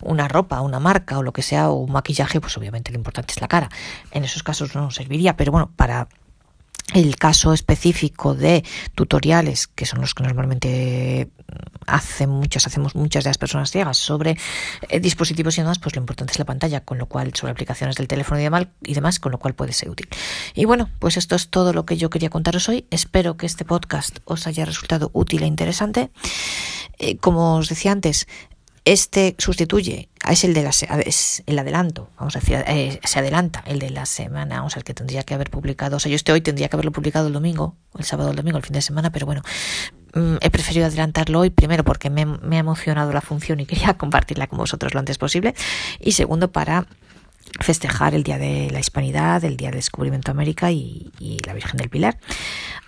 [0.00, 3.32] una ropa, una marca o lo que sea, o un maquillaje, pues obviamente lo importante
[3.32, 3.70] es la cara.
[4.10, 6.08] En esos casos no nos serviría, pero bueno, para
[6.94, 8.64] el caso específico de
[8.94, 11.30] tutoriales, que son los que normalmente
[11.86, 14.36] hacen muchas, hacemos muchas de las personas ciegas sobre
[14.88, 17.96] eh, dispositivos y demás, pues lo importante es la pantalla, con lo cual sobre aplicaciones
[17.96, 20.08] del teléfono y demás, y demás, con lo cual puede ser útil.
[20.54, 22.86] Y bueno, pues esto es todo lo que yo quería contaros hoy.
[22.90, 26.10] Espero que este podcast os haya resultado útil e interesante.
[26.98, 28.26] Eh, como os decía antes,
[28.84, 30.70] este sustituye, es el de la
[31.04, 34.76] es el adelanto, vamos a decir, eh, se adelanta el de la semana, vamos a
[34.76, 37.26] ver que tendría que haber publicado, o sea, yo este hoy tendría que haberlo publicado
[37.26, 39.42] el domingo, el sábado o el domingo, el fin de semana, pero bueno,
[40.14, 43.94] mm, he preferido adelantarlo hoy, primero porque me, me ha emocionado la función y quería
[43.98, 45.54] compartirla con vosotros lo antes posible,
[46.00, 46.86] y segundo para
[47.60, 51.10] festejar el Día de la Hispanidad, el Día del Descubrimiento de América y,
[51.46, 52.18] la Virgen del Pilar.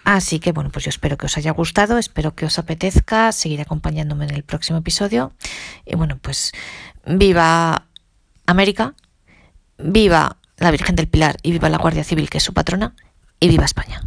[0.05, 3.61] Así que bueno, pues yo espero que os haya gustado, espero que os apetezca seguir
[3.61, 5.33] acompañándome en el próximo episodio.
[5.87, 6.53] Y bueno, pues
[7.07, 7.87] viva
[8.47, 8.95] América,
[9.79, 12.95] viva la Virgen del Pilar y viva la Guardia Civil que es su patrona
[13.41, 14.03] y viva España.